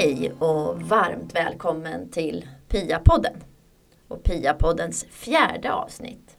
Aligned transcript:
Hej 0.00 0.32
och 0.38 0.82
varmt 0.82 1.34
välkommen 1.34 2.10
till 2.10 2.48
Pia-podden 2.68 3.36
och 4.08 4.22
Pia-poddens 4.22 5.06
fjärde 5.10 5.72
avsnitt. 5.72 6.36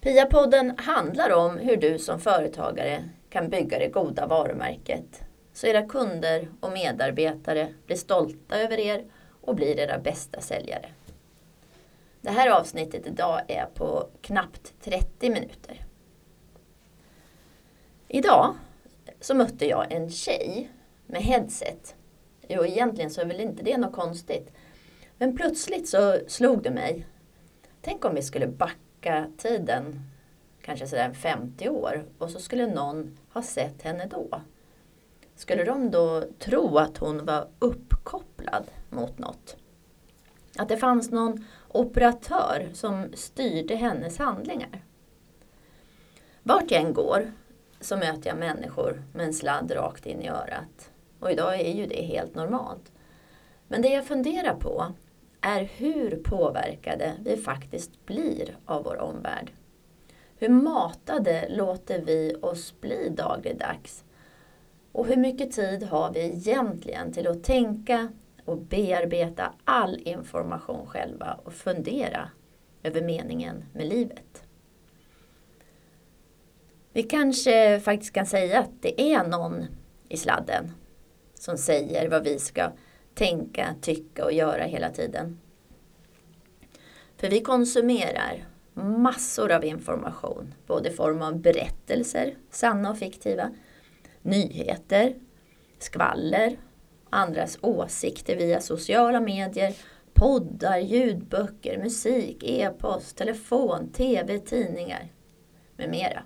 Pia-podden 0.00 0.80
handlar 0.80 1.30
om 1.32 1.58
hur 1.58 1.76
du 1.76 1.98
som 1.98 2.20
företagare 2.20 3.04
kan 3.30 3.48
bygga 3.48 3.78
det 3.78 3.88
goda 3.88 4.26
varumärket 4.26 5.22
så 5.52 5.66
era 5.66 5.82
kunder 5.82 6.48
och 6.60 6.72
medarbetare 6.72 7.74
blir 7.86 7.96
stolta 7.96 8.56
över 8.56 8.78
er 8.78 9.04
och 9.40 9.54
blir 9.54 9.78
era 9.78 9.98
bästa 9.98 10.40
säljare. 10.40 10.88
Det 12.20 12.30
här 12.30 12.50
avsnittet 12.50 13.06
idag 13.06 13.40
är 13.48 13.66
på 13.74 14.08
knappt 14.20 14.74
30 14.80 15.30
minuter. 15.30 15.86
Idag 18.08 18.54
så 19.20 19.34
mötte 19.34 19.66
jag 19.66 19.92
en 19.92 20.10
tjej 20.10 20.70
med 21.06 21.22
headset. 21.22 21.94
Jo, 22.52 22.64
egentligen 22.64 23.10
så 23.10 23.20
är 23.20 23.24
väl 23.24 23.40
inte 23.40 23.62
det 23.62 23.78
något 23.78 23.92
konstigt. 23.92 24.52
Men 25.18 25.36
plötsligt 25.36 25.88
så 25.88 26.18
slog 26.26 26.62
det 26.62 26.70
mig. 26.70 27.06
Tänk 27.80 28.04
om 28.04 28.14
vi 28.14 28.22
skulle 28.22 28.46
backa 28.46 29.26
tiden 29.36 30.00
kanske 30.62 30.86
sådär 30.86 31.12
50 31.12 31.68
år 31.68 32.04
och 32.18 32.30
så 32.30 32.40
skulle 32.40 32.66
någon 32.66 33.18
ha 33.32 33.42
sett 33.42 33.82
henne 33.82 34.06
då. 34.06 34.40
Skulle 35.34 35.64
de 35.64 35.90
då 35.90 36.24
tro 36.38 36.78
att 36.78 36.98
hon 36.98 37.24
var 37.24 37.48
uppkopplad 37.58 38.70
mot 38.88 39.18
något? 39.18 39.56
Att 40.58 40.68
det 40.68 40.76
fanns 40.76 41.10
någon 41.10 41.44
operatör 41.68 42.68
som 42.72 43.12
styrde 43.14 43.76
hennes 43.76 44.18
handlingar? 44.18 44.84
Vart 46.42 46.70
jag 46.70 46.82
än 46.82 46.94
går 46.94 47.32
så 47.80 47.96
möter 47.96 48.30
jag 48.30 48.38
människor 48.38 49.02
med 49.14 49.26
en 49.26 49.34
sladd 49.34 49.72
rakt 49.74 50.06
in 50.06 50.22
i 50.22 50.28
örat. 50.28 50.89
Och 51.20 51.30
idag 51.30 51.60
är 51.60 51.72
ju 51.72 51.86
det 51.86 52.02
helt 52.02 52.34
normalt. 52.34 52.92
Men 53.68 53.82
det 53.82 53.88
jag 53.88 54.06
funderar 54.06 54.54
på 54.54 54.86
är 55.40 55.62
hur 55.64 56.16
påverkade 56.16 57.14
vi 57.24 57.36
faktiskt 57.36 58.06
blir 58.06 58.56
av 58.64 58.84
vår 58.84 59.00
omvärld. 59.00 59.52
Hur 60.38 60.48
matade 60.48 61.48
låter 61.48 62.00
vi 62.00 62.34
oss 62.42 62.80
bli 62.80 63.08
dagligdags? 63.08 64.04
Och 64.92 65.06
hur 65.06 65.16
mycket 65.16 65.52
tid 65.52 65.82
har 65.82 66.12
vi 66.12 66.20
egentligen 66.20 67.12
till 67.12 67.26
att 67.26 67.44
tänka 67.44 68.08
och 68.44 68.58
bearbeta 68.58 69.52
all 69.64 70.00
information 70.04 70.86
själva 70.86 71.40
och 71.44 71.52
fundera 71.52 72.30
över 72.82 73.02
meningen 73.02 73.64
med 73.72 73.86
livet? 73.86 74.44
Vi 76.92 77.02
kanske 77.02 77.80
faktiskt 77.80 78.12
kan 78.12 78.26
säga 78.26 78.60
att 78.60 78.70
det 78.80 79.00
är 79.00 79.28
någon 79.28 79.66
i 80.08 80.16
sladden 80.16 80.72
som 81.40 81.58
säger 81.58 82.08
vad 82.08 82.24
vi 82.24 82.38
ska 82.38 82.72
tänka, 83.14 83.74
tycka 83.80 84.24
och 84.24 84.32
göra 84.32 84.64
hela 84.64 84.90
tiden. 84.90 85.40
För 87.16 87.30
vi 87.30 87.40
konsumerar 87.40 88.44
massor 88.74 89.52
av 89.52 89.64
information, 89.64 90.54
både 90.66 90.88
i 90.88 90.92
form 90.92 91.22
av 91.22 91.40
berättelser, 91.40 92.36
sanna 92.50 92.90
och 92.90 92.98
fiktiva, 92.98 93.50
nyheter, 94.22 95.14
skvaller, 95.78 96.58
andras 97.10 97.58
åsikter 97.62 98.36
via 98.36 98.60
sociala 98.60 99.20
medier, 99.20 99.74
poddar, 100.14 100.78
ljudböcker, 100.78 101.78
musik, 101.78 102.42
e-post, 102.42 103.16
telefon, 103.16 103.92
tv, 103.92 104.38
tidningar 104.38 105.08
med 105.76 105.90
mera. 105.90 106.22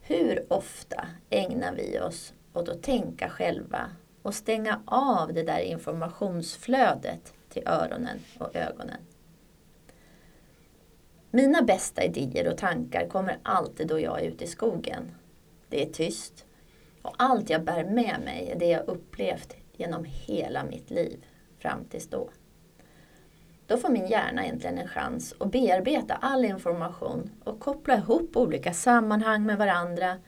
Hur 0.00 0.52
ofta 0.52 1.06
ägnar 1.30 1.74
vi 1.74 2.00
oss 2.00 2.34
åt 2.54 2.68
att 2.68 2.82
tänka 2.82 3.28
själva 3.28 3.90
och 4.22 4.34
stänga 4.34 4.82
av 4.84 5.32
det 5.32 5.42
där 5.42 5.58
informationsflödet 5.58 7.34
till 7.48 7.62
öronen 7.66 8.18
och 8.38 8.56
ögonen? 8.56 9.00
Mina 11.30 11.62
bästa 11.62 12.04
idéer 12.04 12.48
och 12.52 12.58
tankar 12.58 13.08
kommer 13.08 13.38
alltid 13.42 13.88
då 13.88 14.00
jag 14.00 14.20
är 14.20 14.24
ute 14.24 14.44
i 14.44 14.46
skogen. 14.46 15.14
Det 15.68 15.82
är 15.82 15.92
tyst. 15.92 16.44
Och 17.02 17.14
allt 17.18 17.50
jag 17.50 17.64
bär 17.64 17.84
med 17.84 18.20
mig 18.24 18.50
är 18.50 18.58
det 18.58 18.66
jag 18.66 18.88
upplevt 18.88 19.56
genom 19.76 20.04
hela 20.04 20.64
mitt 20.64 20.90
liv 20.90 21.24
fram 21.58 21.84
tills 21.84 22.08
då. 22.08 22.30
Då 23.66 23.76
får 23.76 23.88
min 23.88 24.06
hjärna 24.06 24.44
äntligen 24.44 24.78
en 24.78 24.88
chans 24.88 25.34
att 25.38 25.52
bearbeta 25.52 26.14
all 26.14 26.44
information 26.44 27.30
och 27.44 27.60
koppla 27.60 27.96
ihop 27.96 28.36
olika 28.36 28.72
sammanhang 28.72 29.46
med 29.46 29.58
varandra. 29.58 30.18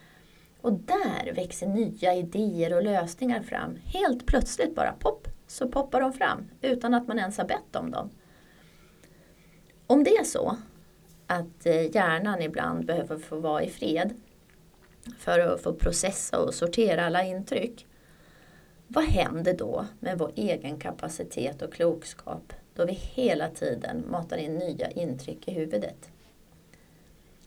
Och 0.65 0.73
där 0.73 1.33
växer 1.33 1.67
nya 1.67 2.15
idéer 2.15 2.77
och 2.77 2.83
lösningar 2.83 3.43
fram. 3.43 3.77
Helt 3.77 4.27
plötsligt 4.27 4.75
bara 4.75 4.93
pop, 4.93 5.29
så 5.47 5.69
poppar 5.69 6.01
de 6.01 6.13
fram 6.13 6.51
utan 6.63 6.95
att 6.95 7.09
man 7.09 7.19
ens 7.19 7.39
har 7.39 7.45
bett 7.45 7.77
om 7.77 7.91
dem. 7.91 8.11
Om 9.87 10.05
det 10.05 10.11
är 10.11 10.25
så 10.25 10.57
att 11.27 11.67
eh, 11.67 11.95
hjärnan 11.95 12.43
ibland 12.43 12.87
behöver 12.87 13.19
få 13.19 13.41
vara 13.41 13.63
i 13.63 13.71
fred 13.71 14.15
för 15.19 15.39
att 15.39 15.63
få 15.63 15.73
processa 15.73 16.41
och 16.41 16.55
sortera 16.55 17.07
alla 17.07 17.25
intryck. 17.25 17.87
Vad 18.87 19.05
händer 19.05 19.55
då 19.55 19.87
med 20.01 20.19
vår 20.19 20.33
egen 20.35 20.79
kapacitet 20.79 21.63
och 21.63 21.73
klokskap 21.73 22.53
då 22.75 22.85
vi 22.85 22.93
hela 22.93 23.49
tiden 23.49 24.05
matar 24.11 24.37
in 24.37 24.55
nya 24.55 24.91
intryck 24.91 25.49
i 25.49 25.53
huvudet? 25.53 26.11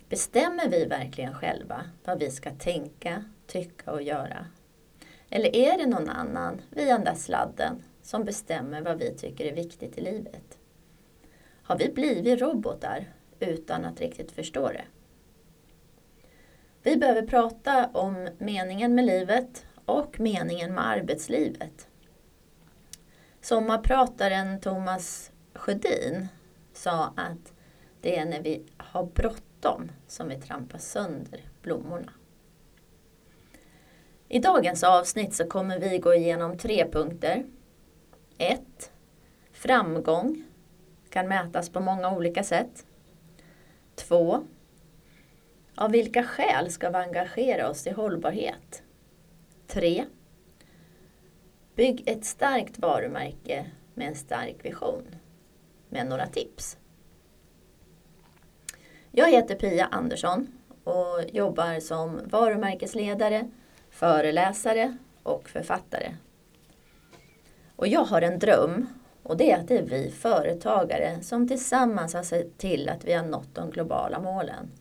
Bestämmer 0.09 0.69
vi 0.69 0.85
verkligen 0.85 1.33
själva 1.33 1.83
vad 2.03 2.19
vi 2.19 2.31
ska 2.31 2.51
tänka, 2.51 3.23
tycka 3.47 3.91
och 3.91 4.01
göra? 4.01 4.45
Eller 5.29 5.55
är 5.55 5.77
det 5.77 5.85
någon 5.85 6.09
annan, 6.09 6.61
via 6.69 6.93
den 6.93 7.03
där 7.03 7.15
sladden, 7.15 7.83
som 8.01 8.23
bestämmer 8.23 8.81
vad 8.81 8.97
vi 8.97 9.15
tycker 9.15 9.45
är 9.45 9.53
viktigt 9.53 9.97
i 9.97 10.01
livet? 10.01 10.57
Har 11.63 11.77
vi 11.77 11.89
blivit 11.89 12.41
robotar 12.41 13.05
utan 13.39 13.85
att 13.85 14.01
riktigt 14.01 14.31
förstå 14.31 14.67
det? 14.67 14.85
Vi 16.83 16.97
behöver 16.97 17.21
prata 17.21 17.87
om 17.87 18.29
meningen 18.37 18.95
med 18.95 19.05
livet 19.05 19.65
och 19.85 20.19
meningen 20.19 20.73
med 20.73 20.87
arbetslivet. 20.87 21.87
Sommarprataren 23.41 24.59
Thomas 24.59 25.31
Sjödin 25.53 26.27
sa 26.73 27.13
att 27.15 27.53
det 28.01 28.17
är 28.17 28.25
när 28.25 28.41
vi 28.41 28.63
har 28.77 29.03
bråttom 29.03 29.46
som 30.07 30.27
vi 30.27 30.35
trampar 30.35 30.77
sönder 30.77 31.41
blommorna. 31.61 32.11
I 34.29 34.39
dagens 34.39 34.83
avsnitt 34.83 35.33
så 35.33 35.45
kommer 35.45 35.79
vi 35.79 35.97
gå 35.97 36.13
igenom 36.13 36.57
tre 36.57 36.91
punkter. 36.91 37.45
1. 38.37 38.91
Framgång 39.51 40.43
kan 41.09 41.27
mätas 41.27 41.69
på 41.69 41.79
många 41.79 42.15
olika 42.15 42.43
sätt. 42.43 42.85
2. 43.95 44.43
Av 45.75 45.91
vilka 45.91 46.23
skäl 46.23 46.71
ska 46.71 46.89
vi 46.89 46.95
engagera 46.95 47.69
oss 47.69 47.87
i 47.87 47.91
hållbarhet? 47.91 48.83
3. 49.67 50.05
Bygg 51.75 52.03
ett 52.05 52.25
starkt 52.25 52.79
varumärke 52.79 53.65
med 53.93 54.07
en 54.07 54.15
stark 54.15 54.65
vision. 54.65 55.15
Med 55.89 56.07
några 56.07 56.27
tips. 56.27 56.77
Jag 59.19 59.31
heter 59.31 59.55
Pia 59.55 59.85
Andersson 59.85 60.47
och 60.83 61.23
jobbar 61.33 61.79
som 61.79 62.19
varumärkesledare, 62.25 63.47
föreläsare 63.89 64.97
och 65.23 65.49
författare. 65.49 66.15
Och 67.75 67.87
jag 67.87 68.03
har 68.03 68.21
en 68.21 68.39
dröm 68.39 68.87
och 69.23 69.37
det 69.37 69.51
är 69.51 69.57
att 69.57 69.67
det 69.67 69.77
är 69.77 69.83
vi 69.83 70.11
företagare 70.11 71.21
som 71.21 71.47
tillsammans 71.47 72.13
har 72.13 72.23
sett 72.23 72.57
till 72.57 72.89
att 72.89 73.05
vi 73.05 73.13
har 73.13 73.25
nått 73.25 73.55
de 73.55 73.71
globala 73.71 74.19
målen. 74.19 74.71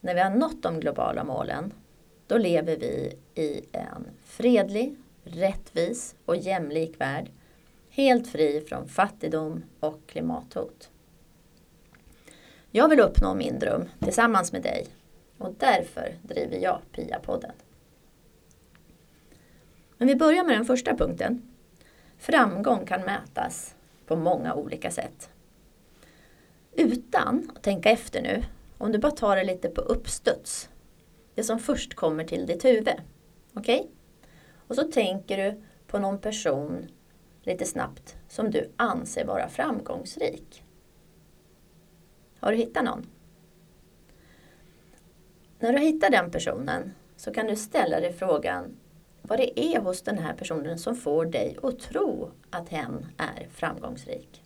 När 0.00 0.14
vi 0.14 0.20
har 0.20 0.30
nått 0.30 0.62
de 0.62 0.80
globala 0.80 1.24
målen, 1.24 1.72
då 2.26 2.38
lever 2.38 2.76
vi 2.76 3.18
i 3.34 3.64
en 3.72 4.06
fredlig, 4.24 4.96
rättvis 5.24 6.14
och 6.24 6.36
jämlik 6.36 7.00
värld, 7.00 7.30
helt 7.90 8.28
fri 8.28 8.64
från 8.68 8.88
fattigdom 8.88 9.62
och 9.80 10.00
klimathot. 10.06 10.90
Jag 12.72 12.88
vill 12.88 13.00
uppnå 13.00 13.34
min 13.34 13.58
dröm 13.58 13.88
tillsammans 13.98 14.52
med 14.52 14.62
dig 14.62 14.86
och 15.38 15.54
därför 15.58 16.14
driver 16.22 16.58
jag 16.58 16.80
PIA-podden. 16.92 17.52
Men 19.98 20.08
vi 20.08 20.16
börjar 20.16 20.44
med 20.44 20.56
den 20.56 20.64
första 20.64 20.96
punkten. 20.96 21.42
Framgång 22.18 22.86
kan 22.86 23.00
mätas 23.00 23.74
på 24.06 24.16
många 24.16 24.54
olika 24.54 24.90
sätt. 24.90 25.30
Utan 26.72 27.50
att 27.56 27.62
tänka 27.62 27.90
efter 27.90 28.22
nu 28.22 28.44
om 28.78 28.92
du 28.92 28.98
bara 28.98 29.12
tar 29.12 29.36
det 29.36 29.44
lite 29.44 29.68
på 29.68 29.80
uppstuds. 29.80 30.68
Det 31.34 31.42
som 31.42 31.58
först 31.58 31.94
kommer 31.94 32.24
till 32.24 32.46
ditt 32.46 32.64
huvud. 32.64 32.88
Okej? 33.54 33.80
Okay? 33.80 33.90
Och 34.66 34.74
så 34.74 34.82
tänker 34.82 35.36
du 35.36 35.62
på 35.86 35.98
någon 35.98 36.18
person 36.18 36.86
lite 37.42 37.64
snabbt 37.64 38.16
som 38.28 38.50
du 38.50 38.70
anser 38.76 39.24
vara 39.24 39.48
framgångsrik. 39.48 40.64
Har 42.40 42.52
du 42.52 42.58
hittat 42.58 42.84
någon? 42.84 43.06
När 45.58 45.72
du 45.72 45.78
hittar 45.78 46.10
den 46.10 46.30
personen 46.30 46.94
så 47.16 47.32
kan 47.32 47.46
du 47.46 47.56
ställa 47.56 48.00
dig 48.00 48.12
frågan 48.12 48.76
vad 49.22 49.38
det 49.38 49.60
är 49.60 49.80
hos 49.80 50.02
den 50.02 50.18
här 50.18 50.34
personen 50.34 50.78
som 50.78 50.96
får 50.96 51.24
dig 51.24 51.56
att 51.62 51.78
tro 51.78 52.30
att 52.50 52.68
hen 52.68 53.06
är 53.16 53.48
framgångsrik. 53.50 54.42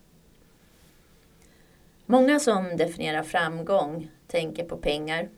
Många 2.05 2.39
som 2.39 2.77
definierar 2.77 3.23
framgång 3.23 4.11
tänker 4.27 4.65
på 4.65 4.77
pengar, 4.77 5.29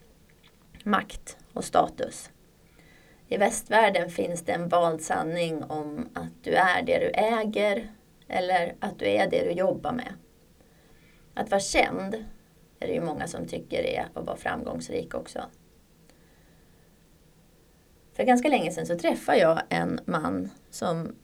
makt 0.83 1.38
och 1.53 1.63
status. 1.63 2.30
I 3.27 3.38
västvärlden 3.38 4.10
finns 4.10 4.42
det 4.42 4.51
en 4.51 4.69
vald 4.69 5.01
sanning 5.01 5.63
om 5.63 6.10
att 6.13 6.44
du 6.44 6.53
är 6.53 6.81
det 6.81 7.00
du 7.00 7.07
äger 7.07 7.92
eller 8.27 8.75
att 8.80 9.00
du 9.00 9.06
är 9.06 9.30
det 9.30 9.44
du 9.44 9.51
jobbar 9.51 9.92
med. 9.92 10.13
Att 11.33 11.51
vara 11.51 11.62
känd 11.62 12.25
är 12.79 12.88
det 12.88 12.94
ju 12.94 13.01
många 13.01 13.27
som 13.27 13.47
tycker 13.47 13.83
är 13.83 14.07
att 14.13 14.25
vara 14.25 14.38
framgångsrik 14.38 15.15
också. 15.15 15.41
För 18.13 18.24
ganska 18.24 18.50
länge 18.50 18.71
sedan 18.71 18.85
så 18.85 18.97
träffade 18.97 19.38
jag 19.38 19.62
en 19.69 20.00
man 20.06 20.50
som 20.69 21.15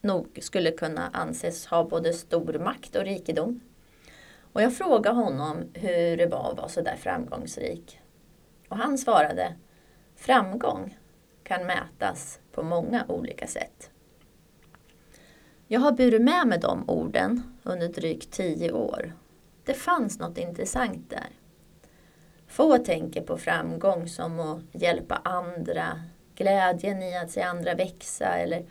nog 0.00 0.38
skulle 0.42 0.70
kunna 0.70 1.10
anses 1.12 1.66
ha 1.66 1.84
både 1.84 2.12
stor 2.12 2.58
makt 2.58 2.96
och 2.96 3.04
rikedom. 3.04 3.60
Och 4.52 4.62
jag 4.62 4.76
frågade 4.76 5.16
honom 5.16 5.56
hur 5.74 6.16
det 6.16 6.26
var 6.26 6.50
att 6.50 6.56
vara 6.56 6.68
så 6.68 6.80
där 6.80 6.96
framgångsrik. 6.96 8.00
Och 8.68 8.76
han 8.76 8.98
svarade, 8.98 9.54
framgång 10.16 10.98
kan 11.42 11.66
mätas 11.66 12.40
på 12.52 12.62
många 12.62 13.04
olika 13.08 13.46
sätt. 13.46 13.90
Jag 15.66 15.80
har 15.80 15.92
burit 15.92 16.22
med 16.22 16.46
mig 16.46 16.58
de 16.58 16.90
orden 16.90 17.42
under 17.62 17.88
drygt 17.88 18.30
tio 18.30 18.72
år. 18.72 19.12
Det 19.64 19.74
fanns 19.74 20.18
något 20.18 20.38
intressant 20.38 21.10
där. 21.10 21.28
Få 22.46 22.78
tänker 22.78 23.20
på 23.20 23.38
framgång 23.38 24.08
som 24.08 24.40
att 24.40 24.82
hjälpa 24.82 25.14
andra, 25.24 26.00
glädjen 26.34 27.02
i 27.02 27.16
att 27.16 27.30
se 27.30 27.42
andra 27.42 27.74
växa 27.74 28.26
eller 28.26 28.64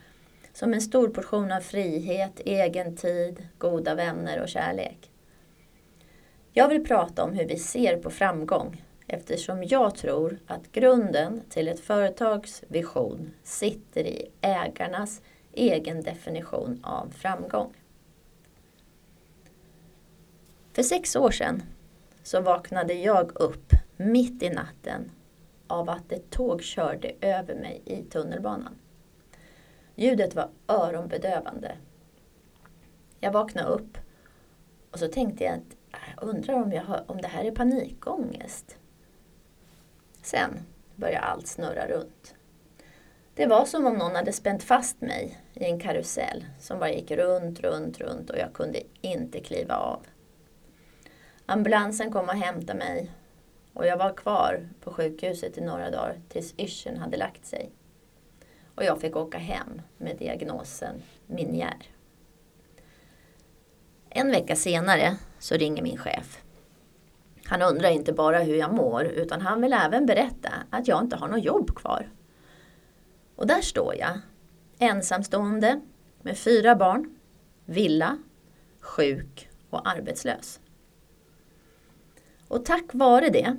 som 0.53 0.73
en 0.73 0.81
stor 0.81 1.07
portion 1.09 1.51
av 1.51 1.59
frihet, 1.59 2.39
egen 2.45 2.95
tid, 2.95 3.47
goda 3.57 3.95
vänner 3.95 4.41
och 4.41 4.49
kärlek. 4.49 5.11
Jag 6.53 6.67
vill 6.67 6.85
prata 6.85 7.23
om 7.23 7.33
hur 7.33 7.45
vi 7.45 7.57
ser 7.57 7.97
på 7.97 8.09
framgång 8.09 8.83
eftersom 9.07 9.63
jag 9.63 9.95
tror 9.95 10.39
att 10.47 10.71
grunden 10.71 11.41
till 11.49 11.67
ett 11.67 11.79
företags 11.79 12.63
vision 12.67 13.33
sitter 13.43 14.01
i 14.01 14.31
ägarnas 14.41 15.21
egen 15.53 16.03
definition 16.03 16.79
av 16.83 17.13
framgång. 17.17 17.73
För 20.81 20.85
sex 20.85 21.15
år 21.15 21.31
sedan 21.31 21.63
så 22.23 22.41
vaknade 22.41 22.93
jag 22.93 23.31
upp 23.35 23.73
mitt 23.97 24.43
i 24.43 24.49
natten 24.49 25.11
av 25.67 25.89
att 25.89 26.11
ett 26.11 26.29
tåg 26.29 26.63
körde 26.63 27.11
över 27.21 27.55
mig 27.55 27.81
i 27.85 28.03
tunnelbanan. 28.03 28.75
Ljudet 29.95 30.35
var 30.35 30.49
öronbedövande. 30.67 31.77
Jag 33.19 33.31
vaknade 33.31 33.67
upp 33.67 33.97
och 34.91 34.99
så 34.99 35.07
tänkte 35.07 35.43
jag 35.43 35.53
att 35.53 35.93
äh, 35.93 35.99
jag 36.15 36.29
undrar 36.29 36.53
om, 36.53 36.71
jag 36.71 36.83
har, 36.83 37.03
om 37.07 37.21
det 37.21 37.27
här 37.27 37.43
är 37.43 37.51
panikångest. 37.51 38.77
Sen 40.21 40.59
började 40.95 41.25
allt 41.25 41.47
snurra 41.47 41.87
runt. 41.87 42.35
Det 43.35 43.45
var 43.45 43.65
som 43.65 43.85
om 43.85 43.93
någon 43.93 44.15
hade 44.15 44.33
spänt 44.33 44.63
fast 44.63 45.01
mig 45.01 45.39
i 45.53 45.65
en 45.65 45.79
karusell 45.79 46.45
som 46.59 46.79
bara 46.79 46.91
gick 46.91 47.11
runt, 47.11 47.59
runt, 47.59 47.99
runt 47.99 48.29
och 48.29 48.37
jag 48.37 48.53
kunde 48.53 48.79
inte 49.01 49.39
kliva 49.39 49.75
av. 49.75 50.05
Ambulansen 51.51 52.11
kom 52.11 52.29
och 52.29 52.35
hämtade 52.35 52.79
mig 52.79 53.11
och 53.73 53.85
jag 53.85 53.97
var 53.97 54.13
kvar 54.13 54.69
på 54.81 54.93
sjukhuset 54.93 55.57
i 55.57 55.61
några 55.61 55.91
dagar 55.91 56.19
tills 56.29 56.53
yrseln 56.57 56.97
hade 56.97 57.17
lagt 57.17 57.45
sig. 57.45 57.71
Och 58.75 58.83
jag 58.83 59.01
fick 59.01 59.15
åka 59.15 59.37
hem 59.37 59.81
med 59.97 60.17
diagnosen 60.17 61.01
minjär. 61.27 61.77
En 64.09 64.31
vecka 64.31 64.55
senare 64.55 65.17
så 65.39 65.55
ringer 65.55 65.83
min 65.83 65.97
chef. 65.97 66.43
Han 67.45 67.61
undrar 67.61 67.89
inte 67.89 68.13
bara 68.13 68.39
hur 68.39 68.55
jag 68.55 68.73
mår 68.73 69.05
utan 69.05 69.41
han 69.41 69.61
vill 69.61 69.73
även 69.73 70.05
berätta 70.05 70.49
att 70.69 70.87
jag 70.87 71.03
inte 71.03 71.15
har 71.15 71.27
något 71.27 71.43
jobb 71.43 71.75
kvar. 71.75 72.09
Och 73.35 73.47
där 73.47 73.61
står 73.61 73.95
jag, 73.95 74.19
ensamstående 74.79 75.81
med 76.21 76.37
fyra 76.37 76.75
barn, 76.75 77.15
villa, 77.65 78.17
sjuk 78.79 79.49
och 79.69 79.89
arbetslös. 79.89 80.60
Och 82.51 82.65
tack 82.65 82.85
vare 82.93 83.29
det 83.29 83.57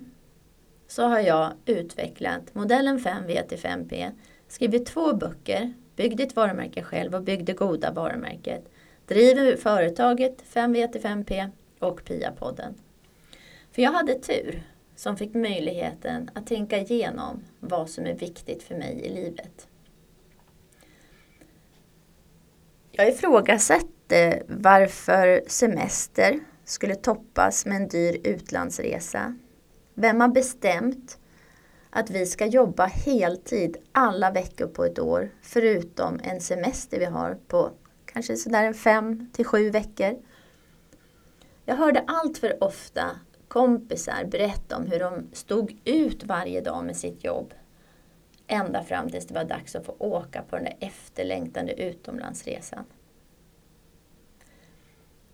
så 0.87 1.03
har 1.03 1.21
jag 1.21 1.53
utvecklat 1.67 2.55
modellen 2.55 2.99
5V-5P, 2.99 4.11
skrivit 4.49 4.87
två 4.87 5.17
böcker, 5.17 5.73
byggt 5.97 6.21
ett 6.21 6.37
varumärke 6.37 6.83
själv 6.83 7.15
och 7.15 7.23
byggde 7.23 7.53
goda 7.53 7.93
varumärket, 7.93 8.69
driver 9.06 9.56
företaget 9.56 10.43
5V-5P 10.53 11.50
och 11.79 12.05
PIA-podden. 12.05 12.75
För 13.71 13.83
jag 13.83 13.93
hade 13.93 14.15
tur 14.15 14.62
som 14.97 15.17
fick 15.17 15.35
möjligheten 15.35 16.31
att 16.35 16.47
tänka 16.47 16.79
igenom 16.79 17.45
vad 17.61 17.91
som 17.91 18.06
är 18.06 18.15
viktigt 18.15 18.62
för 18.62 18.75
mig 18.75 19.00
i 19.05 19.09
livet. 19.09 19.69
Jag 22.91 23.09
ifrågasätter 23.09 24.43
varför 24.47 25.43
semester 25.47 26.41
skulle 26.73 26.95
toppas 26.95 27.67
med 27.67 27.77
en 27.77 27.89
dyr 27.89 28.21
utlandsresa. 28.25 29.35
Vem 29.95 30.21
har 30.21 30.29
bestämt 30.29 31.19
att 31.91 32.11
vi 32.11 32.27
ska 32.27 32.47
jobba 32.47 32.87
heltid 32.87 33.77
alla 33.93 34.31
veckor 34.31 34.67
på 34.67 34.85
ett 34.85 34.99
år 34.99 35.31
förutom 35.43 36.21
en 36.23 36.41
semester 36.41 36.99
vi 36.99 37.05
har 37.05 37.39
på 37.49 37.71
kanske 38.05 38.37
sådär 38.37 38.65
en 38.65 38.75
fem 38.75 39.31
till 39.33 39.45
sju 39.45 39.71
veckor. 39.71 40.19
Jag 41.65 41.77
hörde 41.77 42.05
allt 42.07 42.39
för 42.39 42.65
ofta 42.65 43.11
kompisar 43.49 44.25
berätta 44.25 44.77
om 44.77 44.87
hur 44.87 44.99
de 44.99 45.31
stod 45.33 45.81
ut 45.85 46.25
varje 46.25 46.61
dag 46.61 46.85
med 46.85 46.97
sitt 46.97 47.25
jobb 47.25 47.55
ända 48.47 48.83
fram 48.83 49.11
tills 49.11 49.27
det 49.27 49.35
var 49.35 49.45
dags 49.45 49.77
att 49.77 49.87
få 49.87 49.97
åka 49.99 50.43
på 50.43 50.57
den 50.57 50.65
där 50.65 50.77
efterlängtade 50.81 51.83
utomlandsresan. 51.83 52.85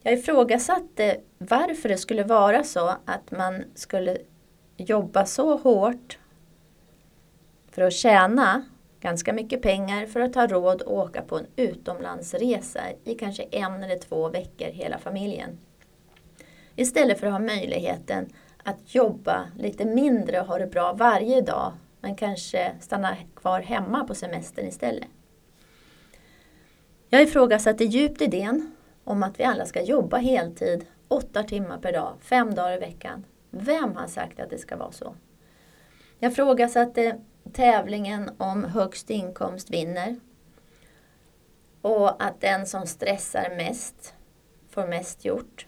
Jag 0.09 0.19
ifrågasatte 0.19 1.21
varför 1.39 1.89
det 1.89 1.97
skulle 1.97 2.25
vara 2.25 2.65
så 2.65 2.89
att 3.05 3.31
man 3.31 3.65
skulle 3.75 4.19
jobba 4.77 5.27
så 5.27 5.57
hårt 5.57 6.19
för 7.71 7.83
att 7.83 7.93
tjäna 7.93 8.65
ganska 9.01 9.33
mycket 9.33 9.63
pengar 9.63 10.07
för 10.07 10.21
att 10.21 10.35
ha 10.35 10.47
råd 10.47 10.83
att 10.83 10.89
åka 10.89 11.23
på 11.23 11.39
en 11.39 11.47
utomlandsresa 11.57 12.81
i 13.05 13.15
kanske 13.15 13.43
en 13.43 13.83
eller 13.83 13.99
två 13.99 14.29
veckor 14.29 14.67
hela 14.67 14.99
familjen. 14.99 15.59
Istället 16.77 17.21
för 17.21 17.27
att 17.27 17.33
ha 17.33 17.41
möjligheten 17.41 18.33
att 18.65 18.95
jobba 18.95 19.47
lite 19.59 19.85
mindre 19.85 20.41
och 20.41 20.47
ha 20.47 20.59
det 20.59 20.67
bra 20.67 20.93
varje 20.93 21.41
dag 21.41 21.73
men 22.01 22.17
kanske 22.17 22.73
stanna 22.81 23.17
kvar 23.37 23.61
hemma 23.61 24.05
på 24.05 24.15
semestern 24.15 24.67
istället. 24.67 25.09
Jag 27.09 27.23
ifrågasatte 27.23 27.85
djupt 27.85 28.23
idén 28.23 28.75
om 29.09 29.23
att 29.23 29.41
vi 29.41 29.45
alla 29.45 29.67
ska 29.67 29.83
jobba 29.83 30.17
heltid, 30.17 30.87
åtta 31.09 31.43
timmar 31.43 31.79
per 31.79 31.93
dag, 31.93 32.17
fem 32.21 32.55
dagar 32.55 32.77
i 32.77 32.79
veckan. 32.79 33.25
Vem 33.51 33.97
har 33.97 34.07
sagt 34.07 34.41
att 34.41 34.51
det 34.51 34.59
ska 34.59 34.77
vara 34.77 34.93
så? 34.93 35.15
Jag 36.19 36.33
ifrågasatte 36.33 37.21
tävlingen 37.53 38.31
om 38.39 38.65
högst 38.65 39.11
inkomst 39.11 39.71
vinner. 39.71 40.17
Och 41.83 42.23
att 42.23 42.41
den 42.41 42.67
som 42.67 42.87
stressar 42.87 43.57
mest 43.57 44.15
får 44.71 44.87
mest 44.87 45.25
gjort. 45.25 45.67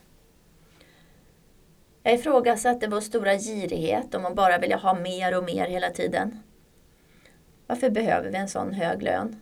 Jag 2.03 2.15
ifrågasatte 2.15 2.89
vår 2.89 3.01
stora 3.01 3.35
girighet 3.39 4.15
om 4.15 4.23
man 4.23 4.35
bara 4.35 4.59
vill 4.59 4.73
ha 4.73 4.95
mer 4.95 5.39
och 5.39 5.45
mer 5.45 5.67
hela 5.67 5.91
tiden. 5.91 6.43
Varför 7.67 7.91
behöver 7.91 8.31
vi 8.31 8.37
en 8.37 8.49
sån 8.49 8.73
hög 8.73 9.03
lön? 9.03 9.41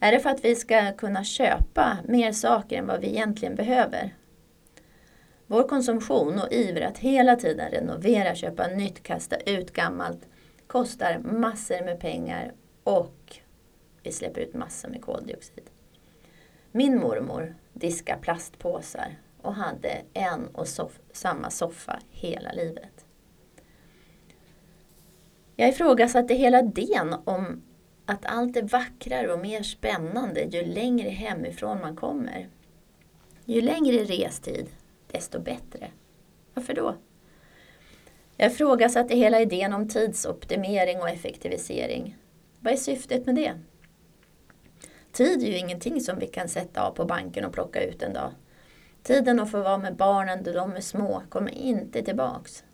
Är 0.00 0.12
det 0.12 0.20
för 0.20 0.30
att 0.30 0.44
vi 0.44 0.54
ska 0.54 0.92
kunna 0.92 1.24
köpa 1.24 1.98
mer 2.04 2.32
saker 2.32 2.78
än 2.78 2.86
vad 2.86 3.00
vi 3.00 3.06
egentligen 3.06 3.54
behöver? 3.54 4.14
Vår 5.46 5.68
konsumtion 5.68 6.40
och 6.40 6.52
iver 6.52 6.80
att 6.80 6.98
hela 6.98 7.36
tiden 7.36 7.70
renovera, 7.70 8.34
köpa 8.34 8.66
nytt, 8.66 9.02
kasta 9.02 9.36
ut 9.36 9.72
gammalt 9.72 10.28
kostar 10.66 11.18
massor 11.18 11.84
med 11.84 12.00
pengar 12.00 12.52
och 12.84 13.36
vi 14.02 14.12
släpper 14.12 14.40
ut 14.40 14.54
massor 14.54 14.88
med 14.88 15.02
koldioxid. 15.02 15.64
Min 16.72 17.00
mormor 17.00 17.54
diskade 17.72 18.20
plastpåsar 18.20 19.18
och 19.42 19.54
hade 19.54 20.02
en 20.12 20.46
och 20.46 20.68
soff 20.68 21.00
samma 21.12 21.50
soffa 21.50 21.98
hela 22.10 22.52
livet. 22.52 23.04
Jag 25.56 25.68
ifrågasatte 25.68 26.34
hela 26.34 26.58
idén 26.58 27.14
om 27.24 27.62
att 28.06 28.26
allt 28.26 28.56
är 28.56 28.62
vackrare 28.62 29.32
och 29.32 29.40
mer 29.40 29.62
spännande 29.62 30.40
ju 30.40 30.64
längre 30.64 31.08
hemifrån 31.10 31.80
man 31.80 31.96
kommer. 31.96 32.48
Ju 33.44 33.60
längre 33.60 34.04
restid, 34.04 34.66
desto 35.06 35.40
bättre. 35.40 35.90
Varför 36.54 36.74
då? 36.74 36.96
Jag 38.36 38.52
ifrågasatte 38.52 39.16
hela 39.16 39.40
idén 39.40 39.72
om 39.72 39.88
tidsoptimering 39.88 41.00
och 41.00 41.08
effektivisering. 41.08 42.16
Vad 42.60 42.72
är 42.72 42.76
syftet 42.76 43.26
med 43.26 43.34
det? 43.34 43.52
Tid 45.12 45.42
är 45.42 45.46
ju 45.46 45.58
ingenting 45.58 46.00
som 46.00 46.18
vi 46.18 46.26
kan 46.26 46.48
sätta 46.48 46.82
av 46.82 46.90
på 46.90 47.04
banken 47.04 47.44
och 47.44 47.52
plocka 47.52 47.84
ut 47.84 48.02
en 48.02 48.12
dag. 48.12 48.30
Tiden 49.02 49.40
att 49.40 49.50
få 49.50 49.62
vara 49.62 49.78
med 49.78 49.96
barnen 49.96 50.42
då 50.42 50.52
de 50.52 50.72
är 50.72 50.80
små 50.80 51.22
kommer 51.28 51.50
inte 51.50 52.02
tillbaks. 52.02 52.64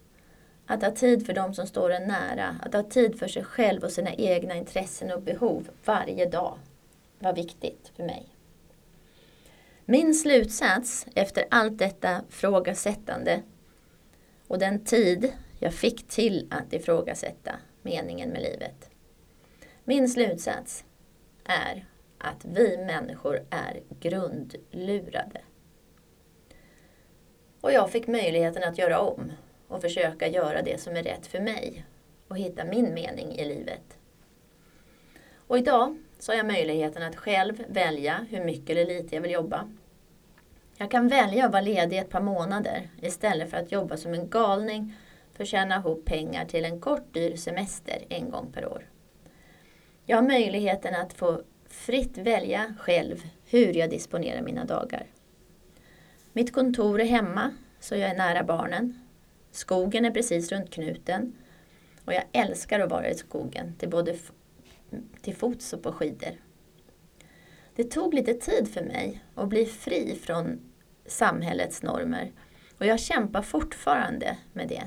Att 0.66 0.82
ha 0.82 0.90
tid 0.90 1.26
för 1.26 1.32
de 1.32 1.54
som 1.54 1.66
står 1.66 1.90
en 1.90 2.08
nära, 2.08 2.56
att 2.62 2.74
ha 2.74 2.82
tid 2.82 3.18
för 3.18 3.28
sig 3.28 3.44
själv 3.44 3.84
och 3.84 3.92
sina 3.92 4.14
egna 4.14 4.54
intressen 4.54 5.10
och 5.10 5.22
behov 5.22 5.68
varje 5.84 6.26
dag 6.26 6.58
var 7.18 7.32
viktigt 7.34 7.92
för 7.96 8.04
mig. 8.04 8.28
Min 9.84 10.14
slutsats 10.14 11.06
efter 11.14 11.44
allt 11.50 11.78
detta 11.78 12.22
frågasättande 12.28 13.42
och 14.46 14.58
den 14.58 14.84
tid 14.84 15.32
jag 15.58 15.74
fick 15.74 16.08
till 16.08 16.46
att 16.50 16.72
ifrågasätta 16.72 17.52
meningen 17.82 18.30
med 18.30 18.42
livet. 18.42 18.90
Min 19.84 20.08
slutsats 20.08 20.84
är 21.44 21.86
att 22.18 22.44
vi 22.44 22.76
människor 22.76 23.40
är 23.50 23.80
grundlurade. 24.00 25.40
Och 27.60 27.72
jag 27.72 27.90
fick 27.90 28.06
möjligheten 28.06 28.62
att 28.62 28.78
göra 28.78 29.00
om 29.00 29.32
och 29.72 29.82
försöka 29.82 30.28
göra 30.28 30.62
det 30.62 30.80
som 30.80 30.96
är 30.96 31.02
rätt 31.02 31.26
för 31.26 31.40
mig 31.40 31.84
och 32.28 32.38
hitta 32.38 32.64
min 32.64 32.94
mening 32.94 33.32
i 33.32 33.44
livet. 33.44 33.98
Och 35.46 35.58
idag 35.58 35.98
så 36.18 36.32
har 36.32 36.36
jag 36.36 36.46
möjligheten 36.46 37.02
att 37.02 37.16
själv 37.16 37.64
välja 37.68 38.26
hur 38.30 38.44
mycket 38.44 38.70
eller 38.70 38.86
lite 38.86 39.14
jag 39.14 39.22
vill 39.22 39.30
jobba. 39.30 39.68
Jag 40.76 40.90
kan 40.90 41.08
välja 41.08 41.46
att 41.46 41.52
vara 41.52 41.62
ledig 41.62 41.98
ett 41.98 42.10
par 42.10 42.20
månader 42.20 42.90
istället 43.00 43.50
för 43.50 43.56
att 43.56 43.72
jobba 43.72 43.96
som 43.96 44.14
en 44.14 44.28
galning 44.28 44.96
för 45.34 45.42
att 45.42 45.48
tjäna 45.48 45.76
ihop 45.76 46.04
pengar 46.04 46.44
till 46.44 46.64
en 46.64 46.80
kort 46.80 47.14
dyr 47.14 47.36
semester 47.36 48.04
en 48.08 48.30
gång 48.30 48.52
per 48.52 48.66
år. 48.66 48.86
Jag 50.04 50.16
har 50.16 50.22
möjligheten 50.22 50.94
att 50.94 51.12
få 51.12 51.42
fritt 51.68 52.18
välja 52.18 52.74
själv 52.78 53.22
hur 53.50 53.76
jag 53.76 53.90
disponerar 53.90 54.42
mina 54.42 54.64
dagar. 54.64 55.06
Mitt 56.32 56.52
kontor 56.52 57.00
är 57.00 57.04
hemma, 57.04 57.50
så 57.80 57.96
jag 57.96 58.10
är 58.10 58.16
nära 58.16 58.44
barnen. 58.44 59.02
Skogen 59.52 60.04
är 60.04 60.10
precis 60.10 60.52
runt 60.52 60.70
knuten. 60.70 61.36
Och 62.04 62.12
jag 62.12 62.24
älskar 62.32 62.80
att 62.80 62.90
vara 62.90 63.08
i 63.08 63.14
skogen, 63.14 63.74
till 63.78 63.90
både 63.90 64.16
till 65.22 65.36
fots 65.36 65.72
och 65.72 65.82
på 65.82 65.92
skidor. 65.92 66.32
Det 67.74 67.84
tog 67.84 68.14
lite 68.14 68.34
tid 68.34 68.68
för 68.68 68.84
mig 68.84 69.24
att 69.34 69.48
bli 69.48 69.66
fri 69.66 70.18
från 70.22 70.60
samhällets 71.06 71.82
normer 71.82 72.32
och 72.78 72.86
jag 72.86 73.00
kämpar 73.00 73.42
fortfarande 73.42 74.36
med 74.52 74.68
det. 74.68 74.82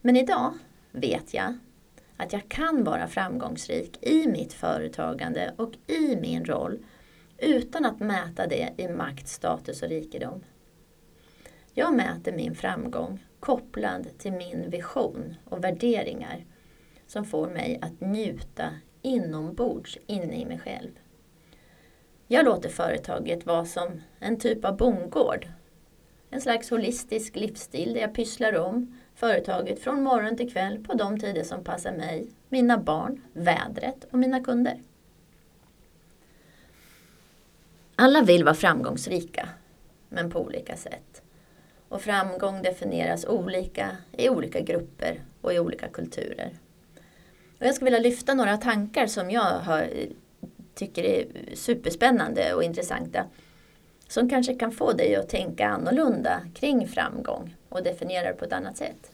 Men 0.00 0.16
idag 0.16 0.54
vet 0.92 1.34
jag 1.34 1.58
att 2.16 2.32
jag 2.32 2.48
kan 2.48 2.84
vara 2.84 3.06
framgångsrik 3.06 3.98
i 4.02 4.26
mitt 4.26 4.52
företagande 4.52 5.54
och 5.56 5.72
i 5.86 6.16
min 6.16 6.44
roll 6.44 6.78
utan 7.38 7.84
att 7.84 8.00
mäta 8.00 8.46
det 8.46 8.72
i 8.76 8.88
makt, 8.88 9.28
status 9.28 9.82
och 9.82 9.88
rikedom. 9.88 10.44
Jag 11.74 11.94
mäter 11.94 12.32
min 12.32 12.54
framgång 12.54 13.25
kopplad 13.40 14.18
till 14.18 14.32
min 14.32 14.70
vision 14.70 15.36
och 15.44 15.64
värderingar 15.64 16.44
som 17.06 17.24
får 17.24 17.48
mig 17.48 17.78
att 17.82 18.00
njuta 18.00 18.70
inombords 19.02 19.98
inne 20.06 20.40
i 20.40 20.44
mig 20.44 20.58
själv. 20.58 20.90
Jag 22.26 22.44
låter 22.44 22.68
företaget 22.68 23.46
vara 23.46 23.64
som 23.64 24.00
en 24.18 24.38
typ 24.38 24.64
av 24.64 24.76
bondgård. 24.76 25.48
En 26.30 26.40
slags 26.40 26.70
holistisk 26.70 27.36
livsstil 27.36 27.94
där 27.94 28.00
jag 28.00 28.14
pysslar 28.14 28.56
om 28.56 28.98
företaget 29.14 29.78
från 29.78 30.02
morgon 30.02 30.36
till 30.36 30.52
kväll 30.52 30.84
på 30.84 30.94
de 30.94 31.20
tider 31.20 31.42
som 31.42 31.64
passar 31.64 31.92
mig, 31.92 32.28
mina 32.48 32.78
barn, 32.78 33.22
vädret 33.32 34.04
och 34.10 34.18
mina 34.18 34.40
kunder. 34.40 34.82
Alla 37.96 38.22
vill 38.22 38.44
vara 38.44 38.54
framgångsrika, 38.54 39.48
men 40.08 40.30
på 40.30 40.40
olika 40.40 40.76
sätt. 40.76 41.22
Och 41.88 42.02
framgång 42.02 42.62
definieras 42.62 43.26
olika 43.26 43.96
i 44.12 44.28
olika 44.28 44.60
grupper 44.60 45.20
och 45.40 45.54
i 45.54 45.58
olika 45.58 45.88
kulturer. 45.88 46.52
Och 47.60 47.66
jag 47.66 47.74
skulle 47.74 47.90
vilja 47.90 48.10
lyfta 48.10 48.34
några 48.34 48.56
tankar 48.56 49.06
som 49.06 49.30
jag 49.30 49.42
har, 49.42 49.82
eh, 49.82 50.08
tycker 50.74 51.04
är 51.04 51.26
superspännande 51.54 52.54
och 52.54 52.62
intressanta. 52.62 53.24
Som 54.08 54.30
kanske 54.30 54.54
kan 54.54 54.72
få 54.72 54.92
dig 54.92 55.16
att 55.16 55.28
tänka 55.28 55.68
annorlunda 55.68 56.40
kring 56.54 56.88
framgång 56.88 57.56
och 57.68 57.82
definiera 57.82 58.28
det 58.28 58.36
på 58.36 58.44
ett 58.44 58.52
annat 58.52 58.76
sätt. 58.76 59.12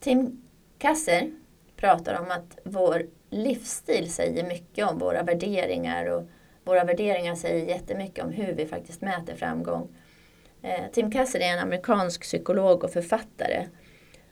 Tim 0.00 0.42
Kasser 0.78 1.32
pratar 1.76 2.20
om 2.20 2.30
att 2.30 2.58
vår 2.64 3.06
livsstil 3.30 4.12
säger 4.12 4.48
mycket 4.48 4.90
om 4.90 4.98
våra 4.98 5.22
värderingar 5.22 6.06
och 6.06 6.28
våra 6.64 6.84
värderingar 6.84 7.34
säger 7.34 7.66
jättemycket 7.66 8.24
om 8.24 8.30
hur 8.30 8.52
vi 8.52 8.66
faktiskt 8.66 9.00
mäter 9.00 9.34
framgång. 9.34 9.88
Eh, 10.62 10.90
Tim 10.92 11.10
Kasser 11.10 11.40
är 11.40 11.52
en 11.52 11.58
amerikansk 11.58 12.22
psykolog 12.22 12.84
och 12.84 12.90
författare. 12.90 13.66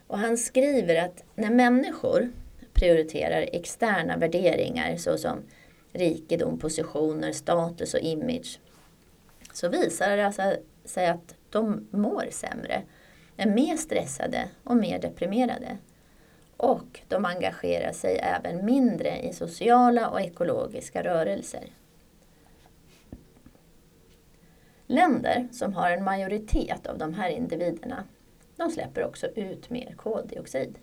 Och 0.07 0.19
han 0.19 0.39
skriver 0.39 1.05
att 1.05 1.25
när 1.35 1.51
människor 1.51 2.33
prioriterar 2.73 3.49
externa 3.53 4.17
värderingar 4.17 4.97
såsom 4.97 5.43
rikedom, 5.93 6.59
positioner, 6.59 7.33
status 7.33 7.95
och 7.95 8.01
image 8.01 8.61
så 9.53 9.69
visar 9.69 10.17
det 10.17 10.27
alltså 10.27 10.57
sig 10.85 11.07
att 11.07 11.35
de 11.51 11.89
mår 11.91 12.27
sämre, 12.31 12.83
är 13.37 13.47
mer 13.47 13.77
stressade 13.77 14.49
och 14.65 14.77
mer 14.77 14.99
deprimerade. 14.99 15.77
Och 16.57 17.01
de 17.09 17.25
engagerar 17.25 17.93
sig 17.93 18.19
även 18.19 18.65
mindre 18.65 19.19
i 19.23 19.33
sociala 19.33 20.09
och 20.09 20.21
ekologiska 20.21 21.03
rörelser. 21.03 21.65
Länder 24.93 25.49
som 25.53 25.73
har 25.73 25.91
en 25.91 26.05
majoritet 26.05 26.87
av 26.87 26.99
de 26.99 27.15
här 27.15 27.29
individerna, 27.31 28.05
de 28.57 28.71
släpper 28.71 29.05
också 29.05 29.27
ut 29.27 29.71
mer 29.71 29.95
koldioxid. 29.97 30.79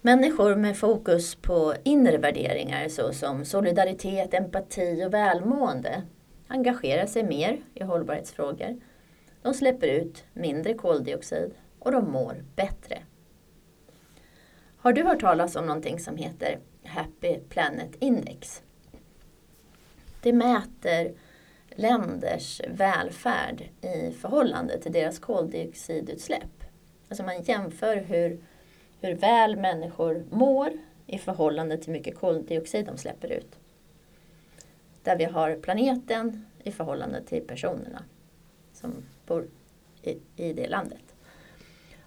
Människor 0.00 0.56
med 0.56 0.76
fokus 0.76 1.34
på 1.34 1.74
inre 1.84 2.18
värderingar 2.18 2.88
såsom 2.88 3.44
solidaritet, 3.44 4.34
empati 4.34 5.04
och 5.06 5.14
välmående 5.14 6.02
engagerar 6.46 7.06
sig 7.06 7.24
mer 7.24 7.60
i 7.74 7.82
hållbarhetsfrågor. 7.84 8.80
De 9.42 9.54
släpper 9.54 9.88
ut 9.88 10.24
mindre 10.32 10.74
koldioxid 10.74 11.54
och 11.78 11.92
de 11.92 12.10
mår 12.10 12.44
bättre. 12.56 12.98
Har 14.76 14.92
du 14.92 15.02
hört 15.02 15.20
talas 15.20 15.56
om 15.56 15.66
någonting 15.66 15.98
som 15.98 16.16
heter 16.16 16.58
Happy 16.84 17.38
Planet 17.48 17.96
Index? 17.98 18.62
Det 20.22 20.32
mäter 20.32 21.14
länders 21.78 22.60
välfärd 22.68 23.62
i 23.80 24.12
förhållande 24.12 24.78
till 24.78 24.92
deras 24.92 25.18
koldioxidutsläpp. 25.18 26.64
Alltså 27.08 27.22
man 27.22 27.42
jämför 27.42 27.96
hur, 27.96 28.40
hur 29.00 29.14
väl 29.14 29.56
människor 29.56 30.24
mår 30.30 30.72
i 31.06 31.18
förhållande 31.18 31.76
till 31.78 31.86
hur 31.86 31.92
mycket 31.92 32.18
koldioxid 32.18 32.86
de 32.86 32.98
släpper 32.98 33.32
ut. 33.32 33.58
Där 35.02 35.16
vi 35.16 35.24
har 35.24 35.56
planeten 35.56 36.46
i 36.62 36.72
förhållande 36.72 37.22
till 37.22 37.42
personerna 37.46 38.04
som 38.72 39.04
bor 39.26 39.48
i, 40.02 40.18
i 40.36 40.52
det 40.52 40.68
landet. 40.68 41.14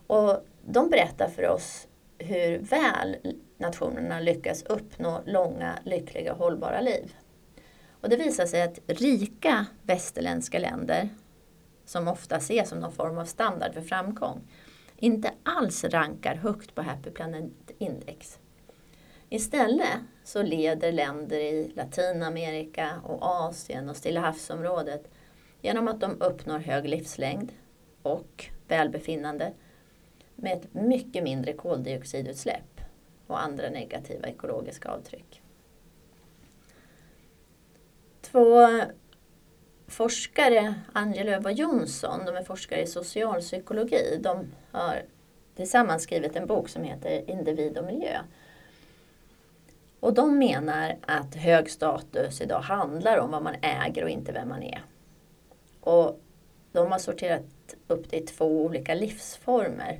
Och 0.07 0.45
de 0.65 0.89
berättar 0.89 1.29
för 1.29 1.47
oss 1.47 1.87
hur 2.17 2.57
väl 2.57 3.17
nationerna 3.57 4.19
lyckas 4.19 4.63
uppnå 4.63 5.21
långa, 5.25 5.79
lyckliga, 5.83 6.33
hållbara 6.33 6.81
liv. 6.81 7.15
Och 8.01 8.09
det 8.09 8.15
visar 8.15 8.45
sig 8.45 8.61
att 8.61 8.79
rika 8.87 9.65
västerländska 9.83 10.59
länder, 10.59 11.09
som 11.85 12.07
ofta 12.07 12.35
ses 12.35 12.69
som 12.69 12.79
någon 12.79 12.91
form 12.91 13.17
av 13.17 13.25
standard 13.25 13.73
för 13.73 13.81
framgång, 13.81 14.41
inte 14.97 15.31
alls 15.43 15.83
rankar 15.83 16.35
högt 16.35 16.75
på 16.75 16.81
Happy 16.81 17.09
Planet 17.09 17.51
Index. 17.77 18.39
Istället 19.29 19.99
så 20.23 20.41
leder 20.41 20.91
länder 20.91 21.39
i 21.39 21.71
Latinamerika 21.75 23.01
och 23.03 23.19
Asien 23.21 23.89
och 23.89 23.97
Stilla 23.97 24.21
havsområdet 24.21 25.11
genom 25.61 25.87
att 25.87 26.01
de 26.01 26.21
uppnår 26.21 26.59
hög 26.59 26.89
livslängd 26.89 27.51
och 28.01 28.45
välbefinnande 28.67 29.53
med 30.35 30.57
ett 30.57 30.73
mycket 30.73 31.23
mindre 31.23 31.53
koldioxidutsläpp 31.53 32.81
och 33.27 33.43
andra 33.43 33.69
negativa 33.69 34.27
ekologiska 34.27 34.89
avtryck. 34.89 35.41
Två 38.31 38.67
forskare, 39.87 40.75
Angelöv 40.93 41.45
och 41.45 41.51
Jonsson, 41.51 42.25
de 42.25 42.35
är 42.35 42.43
forskare 42.43 42.81
i 42.81 42.87
socialpsykologi. 42.87 44.19
De 44.19 44.51
har 44.71 45.03
tillsammans 45.55 46.03
skrivit 46.03 46.35
en 46.35 46.47
bok 46.47 46.69
som 46.69 46.83
heter 46.83 47.29
Individ 47.29 47.77
och 47.77 47.85
miljö. 47.85 48.19
Och 49.99 50.13
de 50.13 50.37
menar 50.37 50.97
att 51.01 51.35
hög 51.35 51.69
status 51.69 52.41
idag 52.41 52.59
handlar 52.59 53.17
om 53.17 53.31
vad 53.31 53.43
man 53.43 53.55
äger 53.61 54.03
och 54.03 54.09
inte 54.09 54.31
vem 54.31 54.49
man 54.49 54.63
är. 54.63 54.81
Och 55.81 56.19
de 56.71 56.91
har 56.91 56.99
sorterat 56.99 57.75
upp 57.87 58.09
det 58.09 58.17
i 58.17 58.21
två 58.21 58.65
olika 58.65 58.93
livsformer. 58.93 59.99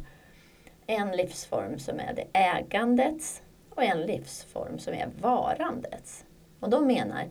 En 0.88 1.12
livsform 1.12 1.80
som 1.80 2.00
är 2.00 2.14
det 2.14 2.40
ägandets 2.40 3.42
och 3.70 3.84
en 3.84 4.02
livsform 4.02 4.80
som 4.80 4.94
är 4.94 5.10
varandets. 5.22 6.26
Och 6.60 6.70
de 6.70 6.88
menar 6.88 7.28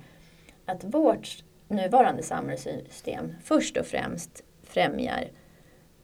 att 0.71 0.85
vårt 0.85 1.45
nuvarande 1.69 2.23
samhällssystem 2.23 3.35
först 3.43 3.77
och 3.77 3.87
främst 3.87 4.45
främjar 4.63 5.25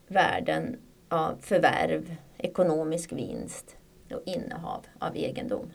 värden 0.07 0.79
av 1.09 1.37
förvärv, 1.41 2.15
ekonomisk 2.37 3.11
vinst 3.11 3.77
och 4.13 4.21
innehav 4.25 4.85
av 4.99 5.15
egendom. 5.15 5.71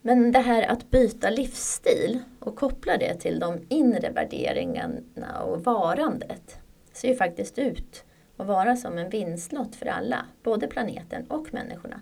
Men 0.00 0.32
det 0.32 0.38
här 0.38 0.62
att 0.62 0.90
byta 0.90 1.30
livsstil 1.30 2.22
och 2.40 2.56
koppla 2.56 2.96
det 2.96 3.14
till 3.14 3.38
de 3.38 3.66
inre 3.68 4.10
värderingarna 4.10 5.42
och 5.42 5.64
varandet 5.64 6.58
ser 6.92 7.08
ju 7.08 7.14
faktiskt 7.16 7.58
ut 7.58 8.04
att 8.36 8.46
vara 8.46 8.76
som 8.76 8.98
en 8.98 9.10
vinstlott 9.10 9.76
för 9.76 9.86
alla, 9.86 10.26
både 10.42 10.66
planeten 10.66 11.26
och 11.28 11.54
människorna. 11.54 12.00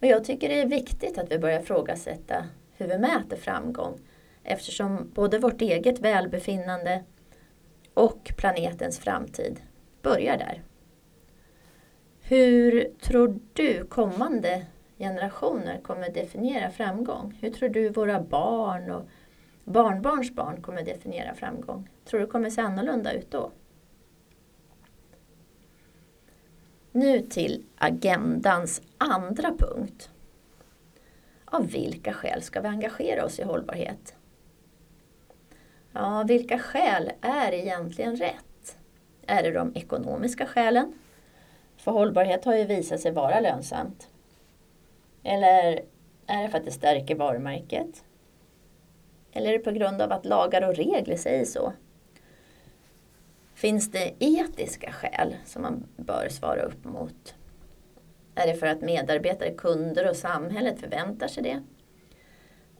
Och 0.00 0.06
jag 0.06 0.24
tycker 0.24 0.48
det 0.48 0.60
är 0.60 0.66
viktigt 0.66 1.18
att 1.18 1.32
vi 1.32 1.38
börjar 1.38 1.60
ifrågasätta 1.60 2.44
hur 2.78 2.86
vi 2.86 2.98
mäter 2.98 3.36
framgång 3.36 4.00
eftersom 4.42 5.10
både 5.14 5.38
vårt 5.38 5.60
eget 5.60 6.00
välbefinnande 6.00 7.04
och 7.94 8.32
planetens 8.36 8.98
framtid 8.98 9.60
börjar 10.02 10.38
där. 10.38 10.62
Hur 12.20 12.90
tror 13.00 13.40
du 13.52 13.84
kommande 13.84 14.66
generationer 14.98 15.80
kommer 15.80 16.10
definiera 16.10 16.70
framgång? 16.70 17.38
Hur 17.40 17.50
tror 17.50 17.68
du 17.68 17.88
våra 17.88 18.20
barn 18.20 18.90
och 18.90 19.08
barnbarns 19.64 20.34
barn 20.34 20.62
kommer 20.62 20.82
definiera 20.82 21.34
framgång? 21.34 21.88
Tror 22.04 22.20
du 22.20 22.26
det 22.26 22.32
kommer 22.32 22.50
se 22.50 22.60
annorlunda 22.60 23.12
ut 23.12 23.30
då? 23.30 23.52
Nu 26.92 27.20
till 27.20 27.64
agendans 27.76 28.82
andra 28.98 29.54
punkt. 29.58 30.10
Av 31.50 31.66
vilka 31.66 32.12
skäl 32.12 32.42
ska 32.42 32.60
vi 32.60 32.68
engagera 32.68 33.24
oss 33.24 33.38
i 33.38 33.42
hållbarhet? 33.42 34.14
Ja, 35.92 36.24
vilka 36.28 36.58
skäl 36.58 37.12
är 37.20 37.52
egentligen 37.52 38.16
rätt? 38.16 38.76
Är 39.26 39.42
det 39.42 39.50
de 39.50 39.76
ekonomiska 39.76 40.46
skälen? 40.46 40.98
För 41.76 41.90
hållbarhet 41.92 42.44
har 42.44 42.54
ju 42.54 42.64
visat 42.64 43.00
sig 43.00 43.12
vara 43.12 43.40
lönsamt. 43.40 44.08
Eller 45.22 45.82
är 46.26 46.42
det 46.42 46.48
för 46.48 46.58
att 46.58 46.64
det 46.64 46.72
stärker 46.72 47.14
varumärket? 47.14 48.04
Eller 49.32 49.48
är 49.48 49.52
det 49.52 49.64
på 49.64 49.70
grund 49.70 50.02
av 50.02 50.12
att 50.12 50.26
lagar 50.26 50.68
och 50.68 50.76
regler 50.76 51.16
säger 51.16 51.44
så? 51.44 51.72
Finns 53.54 53.90
det 53.90 54.14
etiska 54.18 54.92
skäl 54.92 55.36
som 55.44 55.62
man 55.62 55.86
bör 55.96 56.28
svara 56.28 56.62
upp 56.62 56.84
mot? 56.84 57.34
Är 58.38 58.46
det 58.46 58.54
för 58.54 58.66
att 58.66 58.80
medarbetare, 58.80 59.50
kunder 59.50 60.10
och 60.10 60.16
samhället 60.16 60.80
förväntar 60.80 61.28
sig 61.28 61.42
det? 61.42 61.62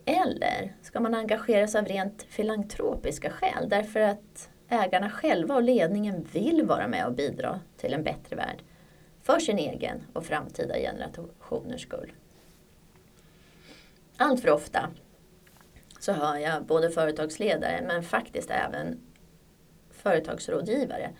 Eller 0.04 0.76
ska 0.82 1.00
man 1.00 1.14
engagera 1.14 1.68
sig 1.68 1.78
av 1.78 1.86
rent 1.86 2.22
filantropiska 2.22 3.30
skäl 3.30 3.68
därför 3.68 4.00
att 4.00 4.50
ägarna 4.68 5.10
själva 5.10 5.54
och 5.54 5.62
ledningen 5.62 6.26
vill 6.32 6.66
vara 6.66 6.88
med 6.88 7.06
och 7.06 7.12
bidra 7.12 7.60
till 7.76 7.94
en 7.94 8.02
bättre 8.02 8.36
värld 8.36 8.62
för 9.22 9.38
sin 9.38 9.58
egen 9.58 10.06
och 10.12 10.24
framtida 10.24 10.74
generationers 10.74 11.82
skull? 11.82 12.12
Allt 14.16 14.42
för 14.42 14.50
ofta 14.50 14.90
så 16.00 16.12
hör 16.12 16.36
jag 16.36 16.64
både 16.64 16.90
företagsledare 16.90 17.80
men 17.86 18.02
faktiskt 18.02 18.50
även 18.50 19.00
företagsrådgivare 19.90 21.10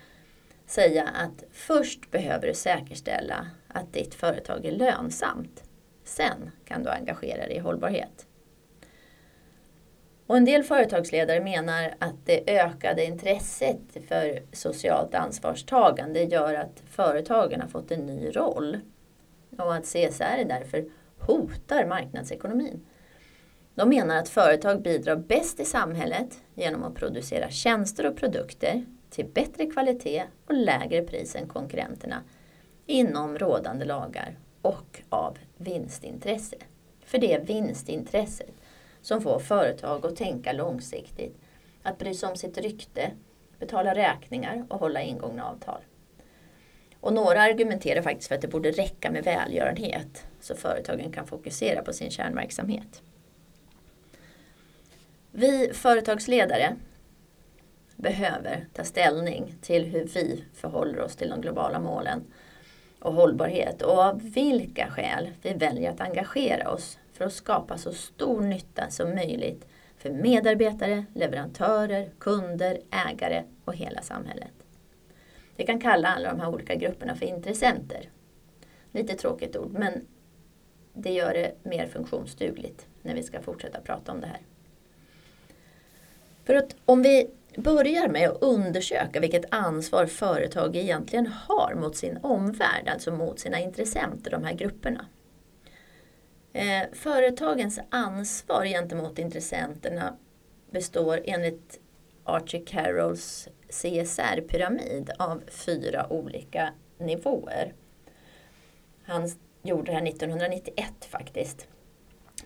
säga 0.69 1.03
att 1.03 1.43
först 1.51 2.11
behöver 2.11 2.47
du 2.47 2.53
säkerställa 2.53 3.47
att 3.67 3.93
ditt 3.93 4.13
företag 4.13 4.65
är 4.65 4.71
lönsamt. 4.71 5.63
Sen 6.03 6.51
kan 6.65 6.83
du 6.83 6.89
engagera 6.89 7.47
dig 7.47 7.55
i 7.55 7.59
hållbarhet. 7.59 8.25
Och 10.27 10.37
en 10.37 10.45
del 10.45 10.63
företagsledare 10.63 11.43
menar 11.43 11.93
att 11.99 12.25
det 12.25 12.59
ökade 12.59 13.05
intresset 13.05 13.81
för 14.07 14.43
socialt 14.51 15.15
ansvarstagande 15.15 16.23
gör 16.23 16.53
att 16.53 16.83
företagen 16.89 17.61
har 17.61 17.67
fått 17.67 17.91
en 17.91 18.05
ny 18.05 18.29
roll. 18.29 18.79
Och 19.57 19.75
att 19.75 19.85
CSR 19.85 20.45
därför 20.45 20.85
hotar 21.19 21.85
marknadsekonomin. 21.85 22.85
De 23.75 23.89
menar 23.89 24.17
att 24.17 24.29
företag 24.29 24.81
bidrar 24.81 25.15
bäst 25.15 25.59
i 25.59 25.65
samhället 25.65 26.41
genom 26.55 26.83
att 26.83 26.95
producera 26.95 27.49
tjänster 27.49 28.05
och 28.05 28.17
produkter 28.17 28.85
till 29.09 29.25
bättre 29.25 29.65
kvalitet 29.65 30.23
och 30.45 30.53
lägre 30.53 31.01
pris 31.01 31.35
än 31.35 31.47
konkurrenterna 31.47 32.23
inom 32.85 33.37
rådande 33.37 33.85
lagar 33.85 34.37
och 34.61 35.01
av 35.09 35.37
vinstintresse. 35.57 36.55
För 37.05 37.17
det 37.17 37.33
är 37.33 37.39
vinstintresset 37.39 38.53
som 39.01 39.21
får 39.21 39.39
företag 39.39 40.05
att 40.05 40.15
tänka 40.15 40.53
långsiktigt, 40.53 41.37
att 41.83 41.97
bry 41.97 42.13
sig 42.13 42.29
om 42.29 42.35
sitt 42.35 42.57
rykte, 42.57 43.11
betala 43.59 43.95
räkningar 43.95 44.65
och 44.69 44.79
hålla 44.79 45.01
ingångna 45.01 45.45
avtal. 45.45 45.81
Och 46.99 47.13
några 47.13 47.41
argumenterar 47.41 48.01
faktiskt 48.01 48.27
för 48.27 48.35
att 48.35 48.41
det 48.41 48.47
borde 48.47 48.71
räcka 48.71 49.11
med 49.11 49.23
välgörenhet 49.23 50.25
så 50.39 50.55
företagen 50.55 51.11
kan 51.11 51.27
fokusera 51.27 51.81
på 51.81 51.93
sin 51.93 52.11
kärnverksamhet. 52.11 53.01
Vi 55.31 55.73
företagsledare 55.73 56.75
behöver 58.01 58.65
ta 58.73 58.83
ställning 58.83 59.55
till 59.61 59.85
hur 59.85 60.05
vi 60.05 60.43
förhåller 60.53 61.01
oss 61.01 61.15
till 61.15 61.29
de 61.29 61.41
globala 61.41 61.79
målen 61.79 62.23
och 62.99 63.13
hållbarhet 63.13 63.81
och 63.81 63.99
av 63.99 64.21
vilka 64.21 64.87
skäl 64.89 65.29
vi 65.41 65.53
väljer 65.53 65.91
att 65.91 66.01
engagera 66.01 66.71
oss 66.71 66.97
för 67.13 67.25
att 67.25 67.33
skapa 67.33 67.77
så 67.77 67.93
stor 67.93 68.41
nytta 68.41 68.89
som 68.89 69.15
möjligt 69.15 69.67
för 69.97 70.09
medarbetare, 70.09 71.05
leverantörer, 71.13 72.09
kunder, 72.19 72.79
ägare 73.07 73.43
och 73.65 73.75
hela 73.75 74.01
samhället. 74.01 74.53
Vi 75.55 75.65
kan 75.65 75.79
kalla 75.79 76.07
alla 76.07 76.29
de 76.29 76.39
här 76.39 76.49
olika 76.49 76.75
grupperna 76.75 77.15
för 77.15 77.25
intressenter. 77.25 78.09
Lite 78.91 79.15
tråkigt 79.15 79.55
ord, 79.55 79.71
men 79.71 80.07
det 80.93 81.11
gör 81.11 81.33
det 81.33 81.51
mer 81.63 81.87
funktionsdugligt 81.87 82.87
när 83.01 83.15
vi 83.15 83.23
ska 83.23 83.41
fortsätta 83.41 83.81
prata 83.81 84.11
om 84.11 84.21
det 84.21 84.27
här. 84.27 84.41
För 86.43 86.55
att 86.55 86.75
om 86.85 87.01
vi 87.01 87.29
börjar 87.55 88.07
med 88.07 88.29
att 88.29 88.41
undersöka 88.41 89.19
vilket 89.19 89.53
ansvar 89.53 90.05
företag 90.05 90.75
egentligen 90.75 91.27
har 91.27 91.75
mot 91.75 91.95
sin 91.95 92.17
omvärld, 92.23 92.87
alltså 92.87 93.11
mot 93.11 93.39
sina 93.39 93.59
intressenter, 93.59 94.31
de 94.31 94.43
här 94.43 94.53
grupperna. 94.53 95.05
Eh, 96.53 96.83
företagens 96.93 97.79
ansvar 97.89 98.65
gentemot 98.65 99.19
intressenterna 99.19 100.17
består 100.71 101.21
enligt 101.25 101.79
Archie 102.23 102.65
Carrolls 102.65 103.47
CSR-pyramid 103.69 105.09
av 105.19 105.43
fyra 105.47 106.13
olika 106.13 106.73
nivåer. 106.97 107.73
Han 109.03 109.29
gjorde 109.63 109.91
det 109.91 109.97
här 109.97 110.07
1991 110.07 111.05
faktiskt. 111.09 111.67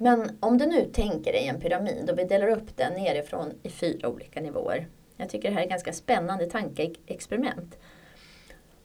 Men 0.04 0.38
om 0.40 0.58
du 0.58 0.66
nu 0.66 0.86
tänker 0.86 1.32
dig 1.32 1.48
en 1.48 1.62
pyramid 1.62 2.10
och 2.10 2.20
vi 2.20 2.24
delar 2.24 2.48
upp 2.48 2.78
den 2.78 2.94
nerifrån 2.94 3.54
i 3.64 3.70
fyra 3.70 4.10
olika 4.10 4.42
nivåer. 4.42 4.88
Jag 5.18 5.30
tycker 5.30 5.50
det 5.50 5.56
här 5.56 5.62
är 5.62 5.66
ett 5.66 5.70
ganska 5.70 5.94
spännande 5.94 6.46
tankeexperiment. 6.46 7.78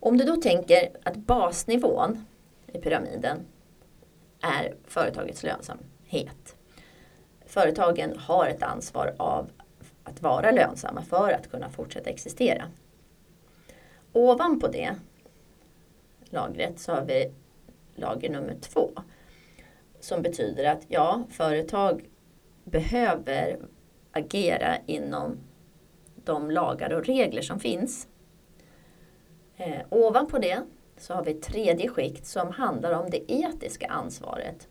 Om 0.00 0.16
du 0.16 0.24
då 0.24 0.36
tänker 0.36 0.88
att 1.02 1.16
basnivån 1.16 2.26
i 2.66 2.78
pyramiden 2.78 3.46
är 4.40 4.74
företagets 4.84 5.42
lönsamhet. 5.42 6.56
Företagen 7.46 8.18
har 8.18 8.46
ett 8.46 8.62
ansvar 8.62 9.14
av 9.16 9.50
att 10.04 10.22
vara 10.22 10.50
lönsamma 10.50 11.02
för 11.02 11.32
att 11.32 11.50
kunna 11.50 11.68
fortsätta 11.68 12.10
existera. 12.10 12.64
Ovanpå 14.12 14.68
det 14.68 14.94
lagret 16.24 16.80
så 16.80 16.92
har 16.92 17.04
vi 17.04 17.32
lager 17.94 18.30
nummer 18.30 18.56
två 18.60 18.90
som 20.00 20.22
betyder 20.22 20.64
att 20.64 20.84
ja, 20.88 21.22
företag 21.30 22.08
behöver 22.64 23.58
agera 24.12 24.76
inom 24.86 25.38
de 26.24 26.50
lagar 26.50 26.92
och 26.92 27.06
regler 27.06 27.42
som 27.42 27.60
finns. 27.60 28.08
Eh, 29.56 29.80
ovanpå 29.90 30.38
det 30.38 30.62
så 30.96 31.14
har 31.14 31.24
vi 31.24 31.30
ett 31.30 31.42
tredje 31.42 31.88
skikt 31.88 32.26
som 32.26 32.52
handlar 32.52 32.92
om 32.92 33.10
det 33.10 33.32
etiska 33.32 33.86
ansvaret. 33.86 34.68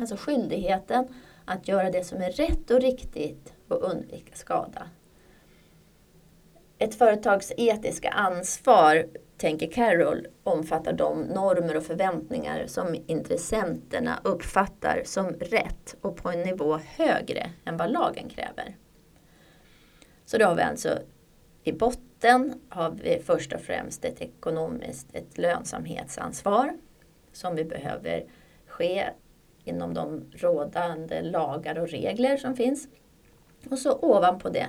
Alltså 0.00 0.16
skyldigheten 0.16 1.08
att 1.44 1.68
göra 1.68 1.90
det 1.90 2.04
som 2.04 2.22
är 2.22 2.30
rätt 2.30 2.70
och 2.70 2.80
riktigt 2.80 3.54
och 3.68 3.82
undvika 3.90 4.34
skada. 4.34 4.88
Ett 6.78 6.94
företags 6.94 7.52
etiska 7.56 8.08
ansvar 8.08 9.06
tänker 9.38 9.70
Carroll, 9.70 10.26
omfattar 10.42 10.92
de 10.92 11.20
normer 11.20 11.76
och 11.76 11.82
förväntningar 11.82 12.66
som 12.66 12.96
intressenterna 13.06 14.20
uppfattar 14.24 15.02
som 15.04 15.26
rätt 15.26 15.96
och 16.00 16.16
på 16.16 16.30
en 16.30 16.42
nivå 16.42 16.76
högre 16.76 17.50
än 17.64 17.76
vad 17.76 17.92
lagen 17.92 18.28
kräver. 18.28 18.76
Så 20.24 20.38
då 20.38 20.44
har 20.44 20.54
vi 20.54 20.62
alltså 20.62 20.98
i 21.64 21.72
botten 21.72 22.60
har 22.68 22.90
vi 22.90 23.22
först 23.24 23.52
och 23.52 23.60
främst 23.60 24.04
ett 24.04 24.20
ekonomiskt 24.20 25.06
ett 25.12 25.38
lönsamhetsansvar 25.38 26.76
som 27.32 27.56
vi 27.56 27.64
behöver 27.64 28.24
ske 28.66 29.10
inom 29.64 29.94
de 29.94 30.24
rådande 30.32 31.22
lagar 31.22 31.78
och 31.78 31.88
regler 31.88 32.36
som 32.36 32.56
finns. 32.56 32.88
Och 33.70 33.78
så 33.78 33.98
ovanpå 34.02 34.48
det 34.48 34.66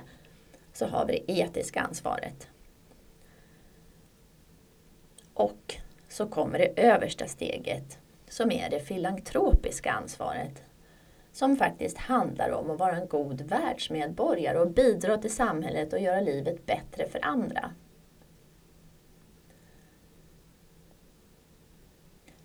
så 0.72 0.86
har 0.86 1.06
vi 1.06 1.24
det 1.26 1.32
etiska 1.32 1.80
ansvaret. 1.80 2.48
Och 5.38 5.74
så 6.08 6.26
kommer 6.26 6.58
det 6.58 6.82
översta 6.82 7.26
steget 7.26 7.98
som 8.28 8.52
är 8.52 8.70
det 8.70 8.80
filantropiska 8.80 9.90
ansvaret. 9.90 10.62
Som 11.32 11.56
faktiskt 11.56 11.98
handlar 11.98 12.50
om 12.50 12.70
att 12.70 12.78
vara 12.78 12.96
en 12.96 13.08
god 13.08 13.40
världsmedborgare 13.40 14.58
och 14.58 14.70
bidra 14.70 15.18
till 15.18 15.34
samhället 15.34 15.92
och 15.92 16.00
göra 16.00 16.20
livet 16.20 16.66
bättre 16.66 17.08
för 17.08 17.24
andra. 17.24 17.70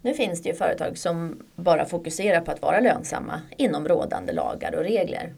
Nu 0.01 0.13
finns 0.13 0.41
det 0.41 0.49
ju 0.49 0.55
företag 0.55 0.97
som 0.97 1.45
bara 1.55 1.85
fokuserar 1.85 2.41
på 2.41 2.51
att 2.51 2.61
vara 2.61 2.79
lönsamma 2.79 3.41
inom 3.57 3.87
rådande 3.87 4.33
lagar 4.33 4.75
och 4.75 4.83
regler. 4.83 5.33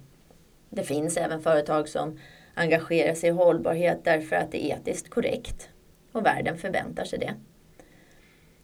Det 0.69 0.83
finns 0.83 1.17
även 1.17 1.41
företag 1.41 1.89
som 1.89 2.19
engagerar 2.53 3.13
sig 3.13 3.29
i 3.29 3.33
hållbarhet 3.33 3.99
därför 4.03 4.35
att 4.35 4.51
det 4.51 4.65
är 4.65 4.75
etiskt 4.75 5.09
korrekt 5.09 5.69
och 6.15 6.25
världen 6.25 6.57
förväntar 6.57 7.05
sig 7.05 7.19
det. 7.19 7.33